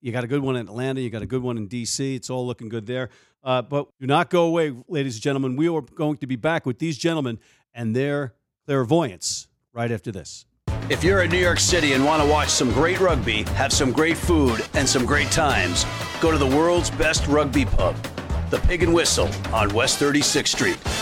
you 0.00 0.10
got 0.10 0.24
a 0.24 0.26
good 0.26 0.42
one 0.42 0.56
in 0.56 0.66
Atlanta, 0.66 1.00
you 1.00 1.10
got 1.10 1.22
a 1.22 1.26
good 1.26 1.42
one 1.42 1.56
in 1.56 1.68
D.C. 1.68 2.16
It's 2.16 2.28
all 2.28 2.46
looking 2.46 2.68
good 2.68 2.86
there. 2.86 3.08
Uh, 3.44 3.62
but 3.62 3.88
do 4.00 4.06
not 4.06 4.30
go 4.30 4.46
away, 4.46 4.74
ladies 4.88 5.14
and 5.14 5.22
gentlemen. 5.22 5.56
We 5.56 5.68
are 5.68 5.80
going 5.80 6.16
to 6.18 6.26
be 6.26 6.36
back 6.36 6.66
with 6.66 6.78
these 6.78 6.98
gentlemen 6.98 7.38
and 7.72 7.94
their 7.94 8.34
clairvoyance 8.66 9.46
right 9.72 9.90
after 9.90 10.10
this. 10.10 10.44
If 10.92 11.02
you're 11.02 11.22
in 11.22 11.30
New 11.30 11.38
York 11.38 11.58
City 11.58 11.94
and 11.94 12.04
want 12.04 12.22
to 12.22 12.28
watch 12.28 12.50
some 12.50 12.70
great 12.70 13.00
rugby, 13.00 13.44
have 13.54 13.72
some 13.72 13.92
great 13.92 14.14
food, 14.14 14.62
and 14.74 14.86
some 14.86 15.06
great 15.06 15.30
times, 15.30 15.86
go 16.20 16.30
to 16.30 16.36
the 16.36 16.46
world's 16.46 16.90
best 16.90 17.26
rugby 17.28 17.64
pub 17.64 17.96
the 18.50 18.58
Pig 18.58 18.82
and 18.82 18.92
Whistle 18.92 19.30
on 19.54 19.72
West 19.72 19.98
36th 19.98 20.48
Street. 20.48 21.01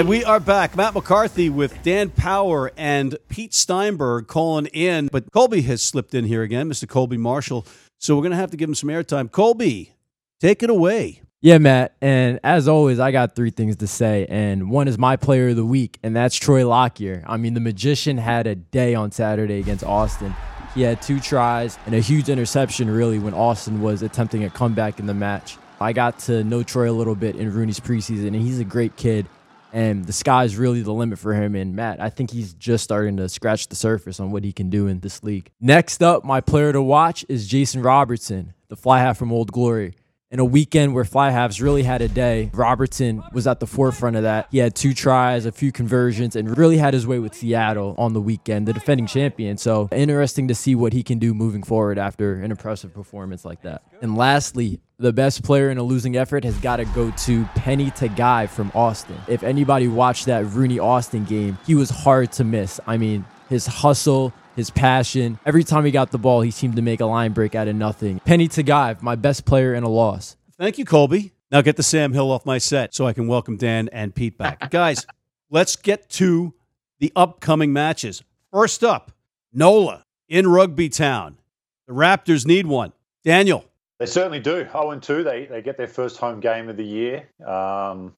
And 0.00 0.08
we 0.08 0.24
are 0.24 0.40
back. 0.40 0.76
Matt 0.76 0.94
McCarthy 0.94 1.50
with 1.50 1.82
Dan 1.82 2.08
Power 2.08 2.72
and 2.78 3.18
Pete 3.28 3.52
Steinberg 3.52 4.28
calling 4.28 4.64
in. 4.64 5.08
But 5.12 5.30
Colby 5.30 5.60
has 5.60 5.82
slipped 5.82 6.14
in 6.14 6.24
here 6.24 6.40
again, 6.40 6.70
Mr. 6.70 6.88
Colby 6.88 7.18
Marshall. 7.18 7.66
So 7.98 8.16
we're 8.16 8.22
going 8.22 8.30
to 8.30 8.38
have 8.38 8.50
to 8.52 8.56
give 8.56 8.66
him 8.66 8.74
some 8.74 8.88
airtime. 8.88 9.30
Colby, 9.30 9.92
take 10.40 10.62
it 10.62 10.70
away. 10.70 11.20
Yeah, 11.42 11.58
Matt. 11.58 11.96
And 12.00 12.40
as 12.42 12.66
always, 12.66 12.98
I 12.98 13.12
got 13.12 13.36
three 13.36 13.50
things 13.50 13.76
to 13.76 13.86
say. 13.86 14.24
And 14.30 14.70
one 14.70 14.88
is 14.88 14.96
my 14.96 15.16
player 15.16 15.50
of 15.50 15.56
the 15.56 15.66
week, 15.66 15.98
and 16.02 16.16
that's 16.16 16.34
Troy 16.34 16.66
Lockyer. 16.66 17.22
I 17.26 17.36
mean, 17.36 17.52
the 17.52 17.60
magician 17.60 18.16
had 18.16 18.46
a 18.46 18.54
day 18.54 18.94
on 18.94 19.12
Saturday 19.12 19.58
against 19.58 19.84
Austin. 19.84 20.34
He 20.74 20.80
had 20.80 21.02
two 21.02 21.20
tries 21.20 21.78
and 21.84 21.94
a 21.94 22.00
huge 22.00 22.30
interception, 22.30 22.88
really, 22.88 23.18
when 23.18 23.34
Austin 23.34 23.82
was 23.82 24.00
attempting 24.00 24.44
a 24.44 24.48
comeback 24.48 24.98
in 24.98 25.04
the 25.04 25.12
match. 25.12 25.58
I 25.78 25.92
got 25.92 26.20
to 26.20 26.42
know 26.42 26.62
Troy 26.62 26.90
a 26.90 26.92
little 26.92 27.14
bit 27.14 27.36
in 27.36 27.52
RUNY's 27.52 27.80
preseason, 27.80 28.28
and 28.28 28.36
he's 28.36 28.60
a 28.60 28.64
great 28.64 28.96
kid 28.96 29.26
and 29.72 30.04
the 30.04 30.12
sky's 30.12 30.56
really 30.56 30.82
the 30.82 30.92
limit 30.92 31.18
for 31.18 31.34
him. 31.34 31.54
And 31.54 31.74
Matt, 31.74 32.00
I 32.00 32.10
think 32.10 32.30
he's 32.30 32.52
just 32.54 32.84
starting 32.84 33.16
to 33.18 33.28
scratch 33.28 33.68
the 33.68 33.76
surface 33.76 34.20
on 34.20 34.30
what 34.30 34.44
he 34.44 34.52
can 34.52 34.70
do 34.70 34.86
in 34.86 35.00
this 35.00 35.22
league. 35.22 35.50
Next 35.60 36.02
up, 36.02 36.24
my 36.24 36.40
player 36.40 36.72
to 36.72 36.82
watch 36.82 37.24
is 37.28 37.46
Jason 37.46 37.82
Robertson, 37.82 38.54
the 38.68 38.76
fly 38.76 39.00
half 39.00 39.18
from 39.18 39.32
Old 39.32 39.52
Glory 39.52 39.94
in 40.30 40.38
a 40.38 40.44
weekend 40.44 40.94
where 40.94 41.04
fly 41.04 41.30
halves 41.30 41.60
really 41.60 41.82
had 41.82 42.00
a 42.00 42.08
day. 42.08 42.50
Robertson 42.54 43.22
was 43.32 43.46
at 43.46 43.58
the 43.58 43.66
forefront 43.66 44.16
of 44.16 44.22
that. 44.22 44.46
He 44.50 44.58
had 44.58 44.74
two 44.74 44.94
tries, 44.94 45.44
a 45.44 45.52
few 45.52 45.72
conversions, 45.72 46.36
and 46.36 46.56
really 46.56 46.76
had 46.76 46.94
his 46.94 47.06
way 47.06 47.18
with 47.18 47.34
Seattle 47.34 47.94
on 47.98 48.12
the 48.12 48.20
weekend, 48.20 48.68
the 48.68 48.72
defending 48.72 49.06
champion. 49.06 49.56
So 49.56 49.88
interesting 49.90 50.46
to 50.48 50.54
see 50.54 50.74
what 50.74 50.92
he 50.92 51.02
can 51.02 51.18
do 51.18 51.34
moving 51.34 51.62
forward 51.62 51.98
after 51.98 52.34
an 52.34 52.50
impressive 52.50 52.94
performance 52.94 53.44
like 53.44 53.62
that. 53.62 53.82
And 54.02 54.16
lastly, 54.16 54.80
the 54.98 55.12
best 55.12 55.42
player 55.42 55.70
in 55.70 55.78
a 55.78 55.82
losing 55.82 56.16
effort 56.16 56.44
has 56.44 56.56
got 56.58 56.76
to 56.76 56.84
go 56.86 57.10
to 57.10 57.44
Penny 57.56 57.90
Tagai 57.90 58.48
from 58.48 58.70
Austin. 58.74 59.18
If 59.26 59.42
anybody 59.42 59.88
watched 59.88 60.26
that 60.26 60.44
RUNY 60.44 60.82
Austin 60.82 61.24
game, 61.24 61.58
he 61.66 61.74
was 61.74 61.90
hard 61.90 62.30
to 62.32 62.44
miss. 62.44 62.78
I 62.86 62.98
mean, 62.98 63.24
his 63.48 63.66
hustle, 63.66 64.32
his 64.60 64.70
passion. 64.70 65.38
Every 65.46 65.64
time 65.64 65.86
he 65.86 65.90
got 65.90 66.10
the 66.10 66.18
ball, 66.18 66.42
he 66.42 66.50
seemed 66.50 66.76
to 66.76 66.82
make 66.82 67.00
a 67.00 67.06
line 67.06 67.32
break 67.32 67.54
out 67.54 67.66
of 67.66 67.74
nothing. 67.74 68.20
Penny 68.20 68.46
Tagay, 68.46 69.00
my 69.00 69.16
best 69.16 69.46
player 69.46 69.74
in 69.74 69.82
a 69.82 69.88
loss. 69.88 70.36
Thank 70.58 70.76
you, 70.76 70.84
Colby. 70.84 71.32
Now 71.50 71.62
get 71.62 71.76
the 71.76 71.82
Sam 71.82 72.12
Hill 72.12 72.30
off 72.30 72.44
my 72.44 72.58
set 72.58 72.94
so 72.94 73.06
I 73.06 73.14
can 73.14 73.26
welcome 73.26 73.56
Dan 73.56 73.88
and 73.88 74.14
Pete 74.14 74.36
back. 74.36 74.70
Guys, 74.70 75.06
let's 75.48 75.76
get 75.76 76.10
to 76.10 76.52
the 76.98 77.10
upcoming 77.16 77.72
matches. 77.72 78.22
First 78.52 78.84
up, 78.84 79.12
NOLA 79.54 80.04
in 80.28 80.46
Rugby 80.46 80.90
Town. 80.90 81.38
The 81.88 81.94
Raptors 81.94 82.46
need 82.46 82.66
one. 82.66 82.92
Daniel. 83.24 83.64
They 83.98 84.06
certainly 84.06 84.40
do. 84.40 84.66
0 84.70 84.98
2. 85.00 85.24
They, 85.24 85.46
they 85.46 85.62
get 85.62 85.78
their 85.78 85.88
first 85.88 86.18
home 86.18 86.40
game 86.40 86.68
of 86.68 86.76
the 86.76 86.84
year. 86.84 87.28
Um, 87.44 88.14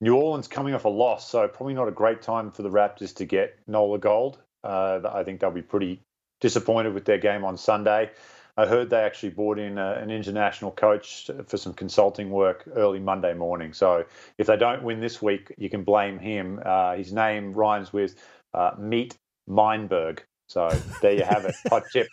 New 0.00 0.14
Orleans 0.14 0.48
coming 0.48 0.74
off 0.74 0.86
a 0.86 0.88
loss, 0.88 1.28
so 1.28 1.46
probably 1.48 1.74
not 1.74 1.88
a 1.88 1.92
great 1.92 2.22
time 2.22 2.50
for 2.50 2.62
the 2.62 2.70
Raptors 2.70 3.14
to 3.16 3.26
get 3.26 3.58
NOLA 3.66 3.98
gold. 3.98 4.38
Uh, 4.66 5.00
I 5.12 5.22
think 5.22 5.40
they'll 5.40 5.50
be 5.50 5.62
pretty 5.62 6.02
disappointed 6.40 6.92
with 6.92 7.04
their 7.04 7.18
game 7.18 7.44
on 7.44 7.56
Sunday. 7.56 8.10
I 8.58 8.64
heard 8.64 8.88
they 8.88 9.00
actually 9.00 9.30
brought 9.30 9.58
in 9.58 9.76
a, 9.76 9.92
an 9.94 10.10
international 10.10 10.70
coach 10.70 11.30
for 11.46 11.56
some 11.56 11.74
consulting 11.74 12.30
work 12.30 12.66
early 12.74 12.98
Monday 12.98 13.34
morning. 13.34 13.72
So 13.72 14.04
if 14.38 14.46
they 14.46 14.56
don't 14.56 14.82
win 14.82 15.00
this 15.00 15.20
week, 15.20 15.54
you 15.58 15.68
can 15.68 15.84
blame 15.84 16.18
him. 16.18 16.60
Uh, 16.64 16.96
his 16.96 17.12
name 17.12 17.52
rhymes 17.52 17.92
with 17.92 18.16
uh, 18.54 18.70
Meat 18.78 19.16
Meinberg. 19.46 20.20
So 20.48 20.68
there 21.02 21.12
you 21.12 21.24
have 21.24 21.44
it. 21.44 21.54
Hot 21.70 21.82
chip. 21.92 22.08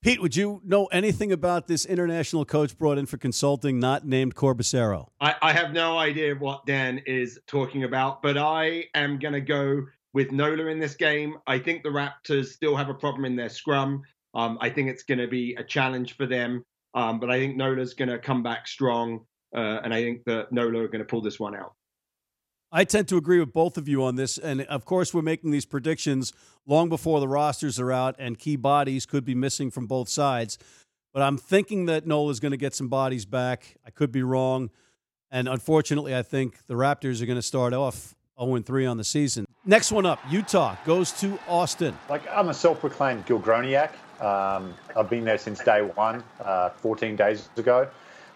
Pete, 0.00 0.22
would 0.22 0.36
you 0.36 0.62
know 0.64 0.86
anything 0.86 1.32
about 1.32 1.66
this 1.66 1.84
international 1.84 2.44
coach 2.44 2.78
brought 2.78 2.98
in 2.98 3.06
for 3.06 3.16
consulting, 3.16 3.80
not 3.80 4.06
named 4.06 4.36
Corbacero? 4.36 5.08
I, 5.20 5.34
I 5.42 5.52
have 5.52 5.72
no 5.72 5.98
idea 5.98 6.36
what 6.36 6.64
Dan 6.66 6.98
is 7.04 7.40
talking 7.48 7.82
about, 7.82 8.22
but 8.22 8.38
I 8.38 8.84
am 8.94 9.18
going 9.18 9.34
to 9.34 9.40
go 9.40 9.86
with 10.14 10.32
Nola 10.32 10.66
in 10.66 10.78
this 10.78 10.94
game. 10.94 11.36
I 11.46 11.58
think 11.58 11.82
the 11.82 11.90
Raptors 11.90 12.48
still 12.48 12.76
have 12.76 12.88
a 12.88 12.94
problem 12.94 13.24
in 13.24 13.36
their 13.36 13.48
scrum. 13.48 14.02
Um, 14.34 14.58
I 14.60 14.70
think 14.70 14.88
it's 14.88 15.02
going 15.02 15.18
to 15.18 15.28
be 15.28 15.54
a 15.54 15.64
challenge 15.64 16.16
for 16.16 16.26
them, 16.26 16.64
um, 16.94 17.18
but 17.20 17.30
I 17.30 17.38
think 17.38 17.56
Nola's 17.56 17.94
going 17.94 18.08
to 18.08 18.18
come 18.18 18.42
back 18.42 18.68
strong, 18.68 19.20
uh, 19.56 19.80
and 19.82 19.92
I 19.92 20.02
think 20.02 20.24
that 20.24 20.52
Nola 20.52 20.80
are 20.80 20.88
going 20.88 21.00
to 21.00 21.04
pull 21.04 21.22
this 21.22 21.40
one 21.40 21.56
out. 21.56 21.72
I 22.70 22.84
tend 22.84 23.08
to 23.08 23.16
agree 23.16 23.40
with 23.40 23.52
both 23.52 23.78
of 23.78 23.88
you 23.88 24.04
on 24.04 24.16
this. 24.16 24.36
And 24.36 24.62
of 24.62 24.84
course, 24.84 25.14
we're 25.14 25.22
making 25.22 25.50
these 25.50 25.64
predictions 25.64 26.32
long 26.66 26.88
before 26.88 27.20
the 27.20 27.28
rosters 27.28 27.80
are 27.80 27.90
out 27.90 28.14
and 28.18 28.38
key 28.38 28.56
bodies 28.56 29.06
could 29.06 29.24
be 29.24 29.34
missing 29.34 29.70
from 29.70 29.86
both 29.86 30.08
sides. 30.08 30.58
But 31.14 31.22
I'm 31.22 31.38
thinking 31.38 31.86
that 31.86 32.06
Nola 32.06 32.30
is 32.30 32.40
going 32.40 32.50
to 32.50 32.58
get 32.58 32.74
some 32.74 32.88
bodies 32.88 33.24
back. 33.24 33.76
I 33.86 33.90
could 33.90 34.12
be 34.12 34.22
wrong. 34.22 34.70
And 35.30 35.48
unfortunately, 35.48 36.14
I 36.14 36.22
think 36.22 36.66
the 36.66 36.74
Raptors 36.74 37.22
are 37.22 37.26
going 37.26 37.38
to 37.38 37.42
start 37.42 37.72
off 37.72 38.14
0 38.40 38.60
3 38.60 38.86
on 38.86 38.96
the 38.96 39.04
season. 39.04 39.44
Next 39.64 39.92
one 39.92 40.06
up 40.06 40.20
Utah 40.30 40.76
goes 40.86 41.12
to 41.20 41.38
Austin. 41.48 41.96
Like, 42.08 42.22
I'm 42.30 42.48
a 42.48 42.54
self 42.54 42.80
proclaimed 42.80 43.26
Gilgroniac. 43.26 43.90
Um, 44.20 44.74
I've 44.96 45.10
been 45.10 45.24
there 45.24 45.38
since 45.38 45.60
day 45.60 45.82
one, 45.82 46.24
uh, 46.40 46.70
14 46.70 47.16
days 47.16 47.48
ago. 47.56 47.88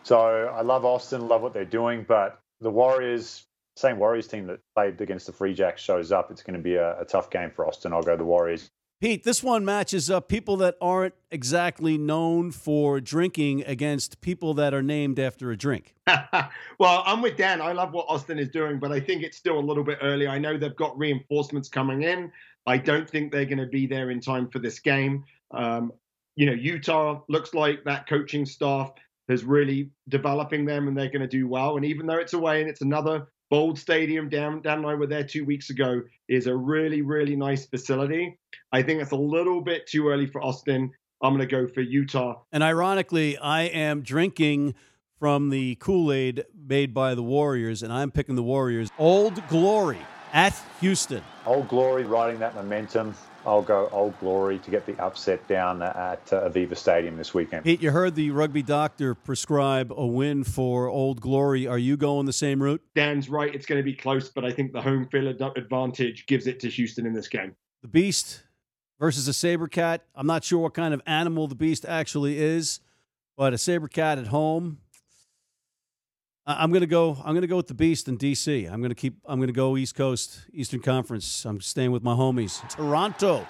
So 0.03 0.19
I 0.55 0.62
love 0.62 0.85
Austin, 0.85 1.29
love 1.29 1.43
what 1.43 1.55
they're 1.55 1.65
doing. 1.65 2.05
But 2.07 2.41
the 2.61 2.71
Warriors, 2.71 3.45
same 3.77 3.99
Warriors 3.99 4.27
team 4.27 4.47
that 4.49 4.61
played 4.75 5.01
against 5.01 5.27
the 5.27 5.33
Free 5.33 5.55
Jacks 5.55 5.83
shows 5.83 6.12
up, 6.12 6.31
it's 6.31 6.43
going 6.43 6.57
to 6.57 6.62
be 6.62 6.75
a, 6.75 7.01
a 7.01 7.05
tough 7.05 7.31
game 7.31 7.51
for 7.51 7.67
Austin. 7.67 7.93
I'll 7.93 8.03
go 8.03 8.17
the 8.17 8.25
Warriors. 8.25 8.71
Pete, 9.03 9.25
this 9.25 9.43
one 9.43 9.65
matches 9.65 10.09
up 10.09 10.29
people 10.29 10.57
that 10.59 10.77
aren't 10.81 11.15
exactly 11.29 11.99
known 11.99 12.53
for 12.53 13.01
drinking 13.01 13.65
against 13.65 14.21
people 14.21 14.55
that 14.55 14.73
are 14.73 14.81
named 14.81 15.19
after 15.19 15.51
a 15.51 15.57
drink. 15.57 15.97
well, 16.07 17.03
I'm 17.05 17.21
with 17.21 17.37
Dan. 17.37 17.61
I 17.61 17.73
love 17.73 17.93
what 17.93 18.07
Austin 18.09 18.38
is 18.38 18.49
doing, 18.51 18.79
but 18.79 18.93
I 18.93 19.01
think 19.01 19.25
it's 19.25 19.37
still 19.37 19.59
a 19.59 19.61
little 19.61 19.83
bit 19.83 19.99
early. 20.03 20.29
I 20.29 20.38
know 20.38 20.57
they've 20.57 20.77
got 20.77 20.97
reinforcements 20.97 21.69
coming 21.69 22.05
in. 22.05 22.31
I 22.69 22.79
don't 22.79 23.11
think 23.11 23.33
they're 23.33 23.45
going 23.45 23.59
to 23.59 23.67
be 23.67 23.88
there 23.88 24.11
in 24.11 24.21
time 24.21 24.49
for 24.49 24.61
this 24.61 24.79
game. 24.79 25.25
Um, 25.51 25.93
you 26.37 26.47
know, 26.47 26.53
Utah 26.53 27.23
looks 27.29 27.55
like 27.55 27.83
that 27.83 28.09
coaching 28.09 28.47
staff 28.47 28.93
is 29.29 29.43
really 29.43 29.91
developing 30.11 30.65
them 30.65 30.87
and 30.87 30.97
they're 30.97 31.11
going 31.11 31.23
to 31.23 31.27
do 31.27 31.49
well. 31.49 31.75
And 31.75 31.85
even 31.85 32.07
though 32.07 32.19
it's 32.19 32.35
away 32.35 32.61
and 32.61 32.71
it's 32.71 32.83
another 32.83 33.27
Bold 33.53 33.79
Stadium 33.79 34.31
down 34.31 34.62
Dan 34.62 34.79
and 34.79 34.87
I 34.87 34.95
were 34.95 35.07
there 35.07 35.25
two 35.25 35.45
weeks 35.45 35.69
ago 35.69 36.01
is 36.27 36.47
a 36.47 36.57
really 36.57 37.03
really 37.03 37.37
nice 37.37 37.67
facility. 37.67 38.38
I 38.73 38.81
think 38.83 39.03
it's 39.03 39.11
a 39.11 39.17
little 39.17 39.61
bit 39.61 39.87
too 39.87 40.09
early 40.09 40.27
for 40.27 40.43
Austin. 40.43 40.91
I'm 41.23 41.37
going 41.37 41.47
to 41.47 41.55
go 41.55 41.69
for 41.69 41.83
Utah. 41.83 42.41
And 42.51 42.62
ironically, 42.62 43.37
I 43.37 43.65
am 43.65 44.01
drinking 44.01 44.75
from 45.19 45.51
the 45.51 45.75
Kool 45.75 46.15
Aid 46.15 46.47
made 46.67 46.95
by 46.95 47.15
the 47.15 47.23
Warriors, 47.23 47.83
and 47.83 47.93
I'm 47.93 48.11
picking 48.11 48.37
the 48.37 48.43
Warriors. 48.43 48.88
Old 48.99 49.47
Glory 49.49 49.99
at 50.33 50.59
Houston. 50.81 51.23
Old 51.45 51.69
Glory 51.69 52.05
riding 52.05 52.41
that 52.41 52.55
momentum. 52.55 53.15
I'll 53.44 53.62
go 53.62 53.88
Old 53.92 54.18
Glory 54.20 54.59
to 54.61 54.70
get 54.70 54.87
the 54.87 54.98
upset 55.02 55.46
down 55.48 55.83
at 55.83 56.33
uh, 56.33 56.48
Aveva 56.48 56.76
Stadium 56.76 57.16
this 57.16 57.35
weekend. 57.35 57.64
Pete, 57.64 57.83
you 57.83 57.90
heard 57.90 58.14
the 58.14 58.31
rugby 58.31 58.62
doctor 58.62 59.14
prescribe 59.14 59.92
a 59.92 60.07
win 60.07 60.44
for 60.44 60.88
Old 60.88 61.20
Glory. 61.20 61.66
Are 61.66 61.78
you 61.78 61.96
going 61.96 62.26
the 62.26 62.33
same 62.33 62.62
route? 62.62 62.81
Dan's 62.94 63.28
right. 63.28 63.52
It's 63.55 63.66
going 63.66 63.81
to 63.81 63.85
be 63.85 63.94
close, 63.94 64.28
but 64.28 64.44
I 64.44 64.52
think 64.52 64.72
the 64.72 64.81
home 64.81 65.09
field 65.09 65.40
advantage 65.57 66.26
gives 66.26 66.46
it 66.46 66.61
to 66.61 66.68
Houston 66.68 67.07
in 67.07 67.12
this 67.12 67.28
game. 67.28 67.55
The 67.83 67.88
Beast 67.88 68.44
versus 69.00 69.26
a 69.26 69.33
saber 69.33 69.66
cat. 69.66 70.05
I'm 70.14 70.26
not 70.26 70.44
sure 70.44 70.61
what 70.61 70.74
kind 70.74 70.94
of 70.94 71.02
animal 71.07 71.48
the 71.48 71.57
Beast 71.57 71.85
actually 71.85 72.38
is, 72.38 72.81
but 73.37 73.52
a 73.52 73.59
saber 73.59 73.88
cat 73.88 74.18
at 74.18 74.28
home. 74.28 74.78
I'm 76.46 76.72
gonna 76.72 76.87
go. 76.87 77.16
I'm 77.24 77.35
gonna 77.35 77.46
go 77.46 77.57
with 77.57 77.68
the 77.68 77.74
Beast 77.74 78.09
in 78.09 78.18
DC. 78.18 78.70
I'm 78.70 78.83
gonna 78.83 78.96
keep. 78.96 79.14
I'm 79.26 79.38
gonna 79.38 79.52
go 79.52 79.76
East 79.76 79.94
Coast, 79.94 80.40
Eastern 80.52 80.81
Conference. 80.81 81.44
I'm 81.44 81.61
staying 81.61 81.92
with 81.92 82.02
my 82.02 82.14
homies. 82.14 82.68
Toronto, 82.68 83.46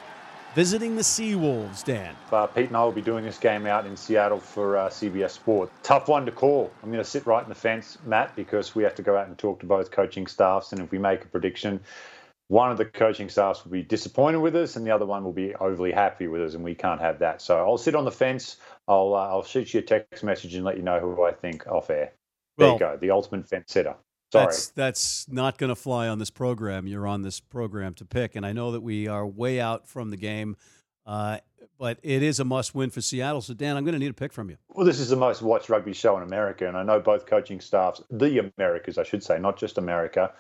visiting 0.54 0.96
the 0.96 1.02
Seawolves. 1.02 1.82
Dan. 1.84 2.14
Uh, 2.30 2.46
Pete 2.46 2.68
and 2.68 2.76
I 2.76 2.84
will 2.84 2.92
be 2.92 3.00
doing 3.00 3.24
this 3.24 3.38
game 3.38 3.66
out 3.66 3.86
in 3.86 3.96
Seattle 3.96 4.38
for 4.38 4.76
uh, 4.76 4.90
CBS 4.90 5.30
Sport. 5.30 5.70
Tough 5.82 6.08
one 6.08 6.26
to 6.26 6.32
call. 6.32 6.70
I'm 6.82 6.90
going 6.90 7.02
to 7.02 7.08
sit 7.08 7.26
right 7.26 7.42
in 7.42 7.48
the 7.48 7.54
fence, 7.54 7.96
Matt, 8.04 8.36
because 8.36 8.74
we 8.74 8.82
have 8.82 8.94
to 8.96 9.02
go 9.02 9.16
out 9.16 9.26
and 9.26 9.38
talk 9.38 9.60
to 9.60 9.66
both 9.66 9.90
coaching 9.90 10.26
staffs, 10.26 10.72
and 10.72 10.82
if 10.82 10.90
we 10.90 10.98
make 10.98 11.24
a 11.24 11.28
prediction, 11.28 11.80
one 12.48 12.70
of 12.70 12.76
the 12.76 12.84
coaching 12.84 13.30
staffs 13.30 13.64
will 13.64 13.72
be 13.72 13.82
disappointed 13.82 14.40
with 14.40 14.54
us, 14.54 14.76
and 14.76 14.86
the 14.86 14.90
other 14.90 15.06
one 15.06 15.24
will 15.24 15.32
be 15.32 15.54
overly 15.54 15.92
happy 15.92 16.26
with 16.26 16.42
us, 16.42 16.52
and 16.52 16.62
we 16.62 16.74
can't 16.74 17.00
have 17.00 17.20
that. 17.20 17.40
So 17.40 17.56
I'll 17.56 17.78
sit 17.78 17.94
on 17.94 18.04
the 18.04 18.12
fence. 18.12 18.58
I'll 18.86 19.14
uh, 19.14 19.28
I'll 19.28 19.44
shoot 19.44 19.72
you 19.72 19.80
a 19.80 19.82
text 19.82 20.22
message 20.22 20.54
and 20.54 20.62
let 20.62 20.76
you 20.76 20.82
know 20.82 21.00
who 21.00 21.22
I 21.22 21.32
think 21.32 21.66
off 21.66 21.88
air. 21.88 22.12
There 22.58 22.66
well, 22.66 22.74
you 22.74 22.78
go, 22.78 22.98
the 23.00 23.10
ultimate 23.10 23.48
fence 23.48 23.72
sitter. 23.72 23.94
Sorry. 24.32 24.46
That's 24.46 24.68
that's 24.68 25.28
not 25.28 25.58
going 25.58 25.68
to 25.68 25.76
fly 25.76 26.08
on 26.08 26.18
this 26.18 26.30
program. 26.30 26.86
You're 26.86 27.06
on 27.06 27.22
this 27.22 27.38
program 27.38 27.92
to 27.94 28.04
pick, 28.04 28.34
and 28.34 28.46
I 28.46 28.52
know 28.52 28.72
that 28.72 28.80
we 28.80 29.06
are 29.06 29.26
way 29.26 29.60
out 29.60 29.86
from 29.86 30.10
the 30.10 30.16
game, 30.16 30.56
uh, 31.04 31.38
but 31.78 31.98
it 32.02 32.22
is 32.22 32.40
a 32.40 32.44
must-win 32.44 32.88
for 32.88 33.02
Seattle. 33.02 33.42
So, 33.42 33.52
Dan, 33.52 33.76
I'm 33.76 33.84
going 33.84 33.92
to 33.92 33.98
need 33.98 34.10
a 34.10 34.14
pick 34.14 34.32
from 34.32 34.48
you. 34.48 34.56
Well, 34.70 34.86
this 34.86 35.00
is 35.00 35.10
the 35.10 35.16
most 35.16 35.42
watched 35.42 35.68
rugby 35.68 35.92
show 35.92 36.16
in 36.16 36.22
America, 36.22 36.66
and 36.66 36.76
I 36.76 36.82
know 36.82 36.98
both 36.98 37.26
coaching 37.26 37.60
staffs, 37.60 38.00
the 38.08 38.50
Americas, 38.56 38.96
I 38.96 39.02
should 39.02 39.22
say, 39.22 39.38
not 39.38 39.58
just 39.58 39.76
America, 39.76 40.32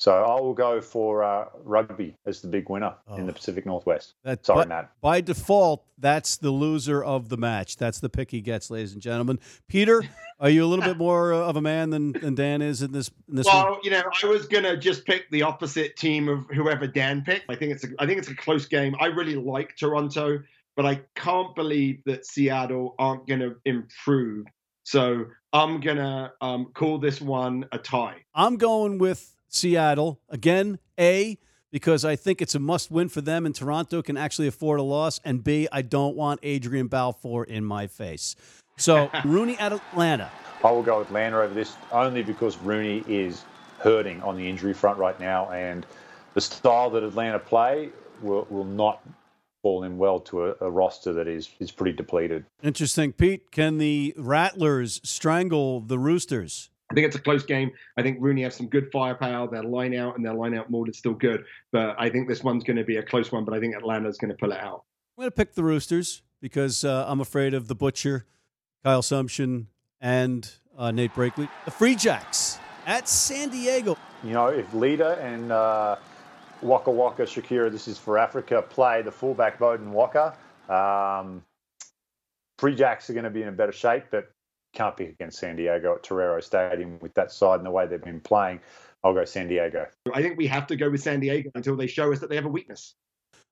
so 0.00 0.24
I 0.24 0.40
will 0.40 0.54
go 0.54 0.80
for 0.80 1.22
uh, 1.22 1.44
rugby 1.62 2.16
as 2.24 2.40
the 2.40 2.48
big 2.48 2.70
winner 2.70 2.94
oh. 3.06 3.16
in 3.16 3.26
the 3.26 3.32
oh. 3.32 3.34
Pacific 3.34 3.66
Northwest. 3.66 4.14
That, 4.24 4.46
Sorry, 4.46 4.64
Matt. 4.64 4.90
By 5.02 5.20
default, 5.20 5.84
that's 5.98 6.38
the 6.38 6.50
loser 6.50 7.04
of 7.04 7.28
the 7.28 7.36
match. 7.36 7.76
That's 7.76 8.00
the 8.00 8.08
pick 8.08 8.30
he 8.30 8.40
gets, 8.40 8.70
ladies 8.70 8.94
and 8.94 9.02
gentlemen. 9.02 9.38
Peter, 9.68 10.02
are 10.40 10.48
you 10.48 10.64
a 10.64 10.68
little 10.68 10.86
bit 10.86 10.96
more 10.96 11.34
of 11.34 11.56
a 11.56 11.60
man 11.60 11.90
than, 11.90 12.12
than 12.12 12.34
Dan 12.34 12.62
is 12.62 12.80
in 12.80 12.92
this? 12.92 13.10
In 13.28 13.36
this 13.36 13.44
well, 13.44 13.72
one? 13.72 13.80
you 13.82 13.90
know, 13.90 14.02
I 14.22 14.26
was 14.26 14.46
gonna 14.46 14.74
just 14.74 15.04
pick 15.04 15.30
the 15.30 15.42
opposite 15.42 15.96
team 15.96 16.30
of 16.30 16.46
whoever 16.46 16.86
Dan 16.86 17.20
picked. 17.20 17.44
I 17.50 17.54
think 17.54 17.72
it's 17.72 17.84
a, 17.84 17.88
I 17.98 18.06
think 18.06 18.18
it's 18.20 18.30
a 18.30 18.36
close 18.36 18.64
game. 18.64 18.96
I 18.98 19.08
really 19.08 19.36
like 19.36 19.76
Toronto, 19.76 20.38
but 20.76 20.86
I 20.86 21.02
can't 21.14 21.54
believe 21.54 22.02
that 22.06 22.24
Seattle 22.24 22.94
aren't 22.98 23.28
gonna 23.28 23.54
improve. 23.66 24.46
So 24.84 25.26
I'm 25.52 25.80
gonna 25.80 26.32
um, 26.40 26.70
call 26.72 26.96
this 26.96 27.20
one 27.20 27.66
a 27.70 27.76
tie. 27.76 28.16
I'm 28.34 28.56
going 28.56 28.96
with 28.96 29.36
Seattle. 29.50 30.20
Again, 30.28 30.78
A, 30.98 31.38
because 31.70 32.04
I 32.04 32.16
think 32.16 32.40
it's 32.40 32.54
a 32.54 32.58
must 32.58 32.90
win 32.90 33.08
for 33.08 33.20
them, 33.20 33.44
and 33.44 33.54
Toronto 33.54 34.02
can 34.02 34.16
actually 34.16 34.48
afford 34.48 34.80
a 34.80 34.82
loss. 34.82 35.20
And 35.24 35.44
B, 35.44 35.68
I 35.70 35.82
don't 35.82 36.16
want 36.16 36.40
Adrian 36.42 36.86
Balfour 36.86 37.44
in 37.44 37.64
my 37.64 37.86
face. 37.86 38.36
So, 38.78 39.08
RUNY 39.24 39.60
at 39.60 39.72
Atlanta. 39.72 40.30
I 40.64 40.70
will 40.70 40.82
go 40.82 41.00
Atlanta 41.00 41.40
over 41.40 41.52
this 41.52 41.76
only 41.92 42.22
because 42.22 42.56
RUNY 42.56 43.06
is 43.08 43.44
hurting 43.78 44.22
on 44.22 44.36
the 44.36 44.48
injury 44.48 44.72
front 44.72 44.98
right 44.98 45.18
now, 45.20 45.50
and 45.50 45.86
the 46.34 46.40
style 46.40 46.90
that 46.90 47.02
Atlanta 47.02 47.38
play 47.38 47.90
will, 48.22 48.46
will 48.50 48.64
not 48.64 49.02
fall 49.62 49.84
in 49.84 49.98
well 49.98 50.20
to 50.20 50.46
a, 50.46 50.54
a, 50.60 50.70
roster 50.70 51.12
that 51.12 51.28
is 51.28 51.50
is 51.58 51.70
pretty 51.70 51.94
depleted. 51.94 52.44
Interesting, 52.62 53.12
Pete. 53.12 53.50
Can 53.50 53.78
the 53.78 54.14
Rattlers 54.16 55.00
strangle 55.04 55.80
the 55.80 55.98
Roosters? 55.98 56.69
I 56.90 56.94
think 56.94 57.06
it's 57.06 57.16
a 57.16 57.20
close 57.20 57.44
game. 57.44 57.70
I 57.96 58.02
think 58.02 58.20
RUNY 58.20 58.42
have 58.42 58.52
some 58.52 58.66
good 58.66 58.90
firepower. 58.92 59.48
Their 59.48 59.62
line 59.62 59.94
out 59.94 60.16
and 60.16 60.24
their 60.24 60.34
line 60.34 60.54
out 60.54 60.70
mode 60.70 60.88
is 60.88 60.98
still 60.98 61.14
good. 61.14 61.44
But 61.70 61.94
I 61.98 62.10
think 62.10 62.28
this 62.28 62.42
one's 62.42 62.64
going 62.64 62.78
to 62.78 62.84
be 62.84 62.96
a 62.96 63.02
close 63.02 63.30
one, 63.30 63.44
but 63.44 63.54
I 63.54 63.60
think 63.60 63.76
Atlanta's 63.76 64.18
going 64.18 64.30
to 64.30 64.36
pull 64.36 64.52
it 64.52 64.60
out. 64.60 64.84
I'm 65.16 65.22
going 65.22 65.30
to 65.30 65.36
pick 65.36 65.54
the 65.54 65.62
Roosters 65.62 66.22
because 66.40 66.84
uh, 66.84 67.04
I'm 67.06 67.20
afraid 67.20 67.54
of 67.54 67.68
the 67.68 67.76
Butcher, 67.76 68.26
Kyle 68.82 69.02
Sumsion, 69.02 69.68
and 70.00 70.50
uh, 70.76 70.90
Nate 70.90 71.14
Brakeley. 71.14 71.48
The 71.64 71.70
Free 71.70 71.94
Jacks 71.94 72.58
at 72.86 73.08
San 73.08 73.50
Diego. 73.50 73.96
You 74.24 74.32
know, 74.32 74.48
if 74.48 74.72
Leader 74.74 75.12
and 75.20 75.52
uh, 75.52 75.96
Waka 76.60 76.90
Waka 76.90 77.22
Shakira, 77.22 77.70
this 77.70 77.86
is 77.86 77.98
for 77.98 78.18
Africa, 78.18 78.62
play 78.62 79.02
the 79.02 79.12
fullback 79.12 79.58
Beaudein 79.58 79.92
Waaka, 79.92 80.34
um, 80.68 81.42
Free 82.58 82.74
Jacks 82.74 83.08
are 83.08 83.14
going 83.14 83.24
to 83.24 83.30
be 83.30 83.42
in 83.42 83.48
a 83.48 83.52
better 83.52 83.72
shape, 83.72 84.04
but 84.10 84.32
can't 84.72 84.96
pick 84.96 85.10
against 85.10 85.38
San 85.38 85.56
Diego 85.56 85.94
at 85.94 86.02
Torero 86.02 86.40
Stadium 86.40 86.98
with 87.00 87.14
that 87.14 87.32
side 87.32 87.56
and 87.56 87.66
the 87.66 87.70
way 87.70 87.86
they've 87.86 88.02
been 88.02 88.20
playing. 88.20 88.60
I'll 89.02 89.14
go 89.14 89.24
San 89.24 89.48
Diego. 89.48 89.86
I 90.12 90.22
think 90.22 90.36
we 90.36 90.46
have 90.46 90.66
to 90.68 90.76
go 90.76 90.90
with 90.90 91.02
San 91.02 91.20
Diego 91.20 91.50
until 91.54 91.76
they 91.76 91.86
show 91.86 92.12
us 92.12 92.18
that 92.20 92.28
they 92.28 92.36
have 92.36 92.44
a 92.44 92.50
weakness. 92.50 92.94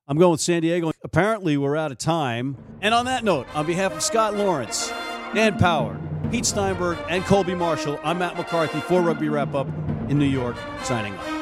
I'm 0.06 0.16
going 0.16 0.32
with 0.32 0.40
San 0.40 0.62
Diego. 0.62 0.92
Apparently, 1.02 1.56
we're 1.56 1.76
out 1.76 1.92
of 1.92 1.98
time. 1.98 2.56
And 2.80 2.94
on 2.94 3.06
that 3.06 3.24
note, 3.24 3.46
on 3.54 3.66
behalf 3.66 3.92
of 3.92 4.02
Scott 4.02 4.34
Lawrence, 4.34 4.88
Dan 5.34 5.58
Power, 5.58 5.98
Pete 6.30 6.46
Steinberg, 6.46 6.98
and 7.08 7.24
Colby 7.24 7.54
Marshall, 7.54 8.00
I'm 8.02 8.18
Matt 8.18 8.36
McCarthy 8.36 8.80
for 8.80 9.02
Rugby 9.02 9.28
Wrap 9.28 9.54
Up 9.54 9.66
in 10.08 10.18
New 10.18 10.24
York, 10.24 10.56
signing 10.82 11.14
off. 11.14 11.37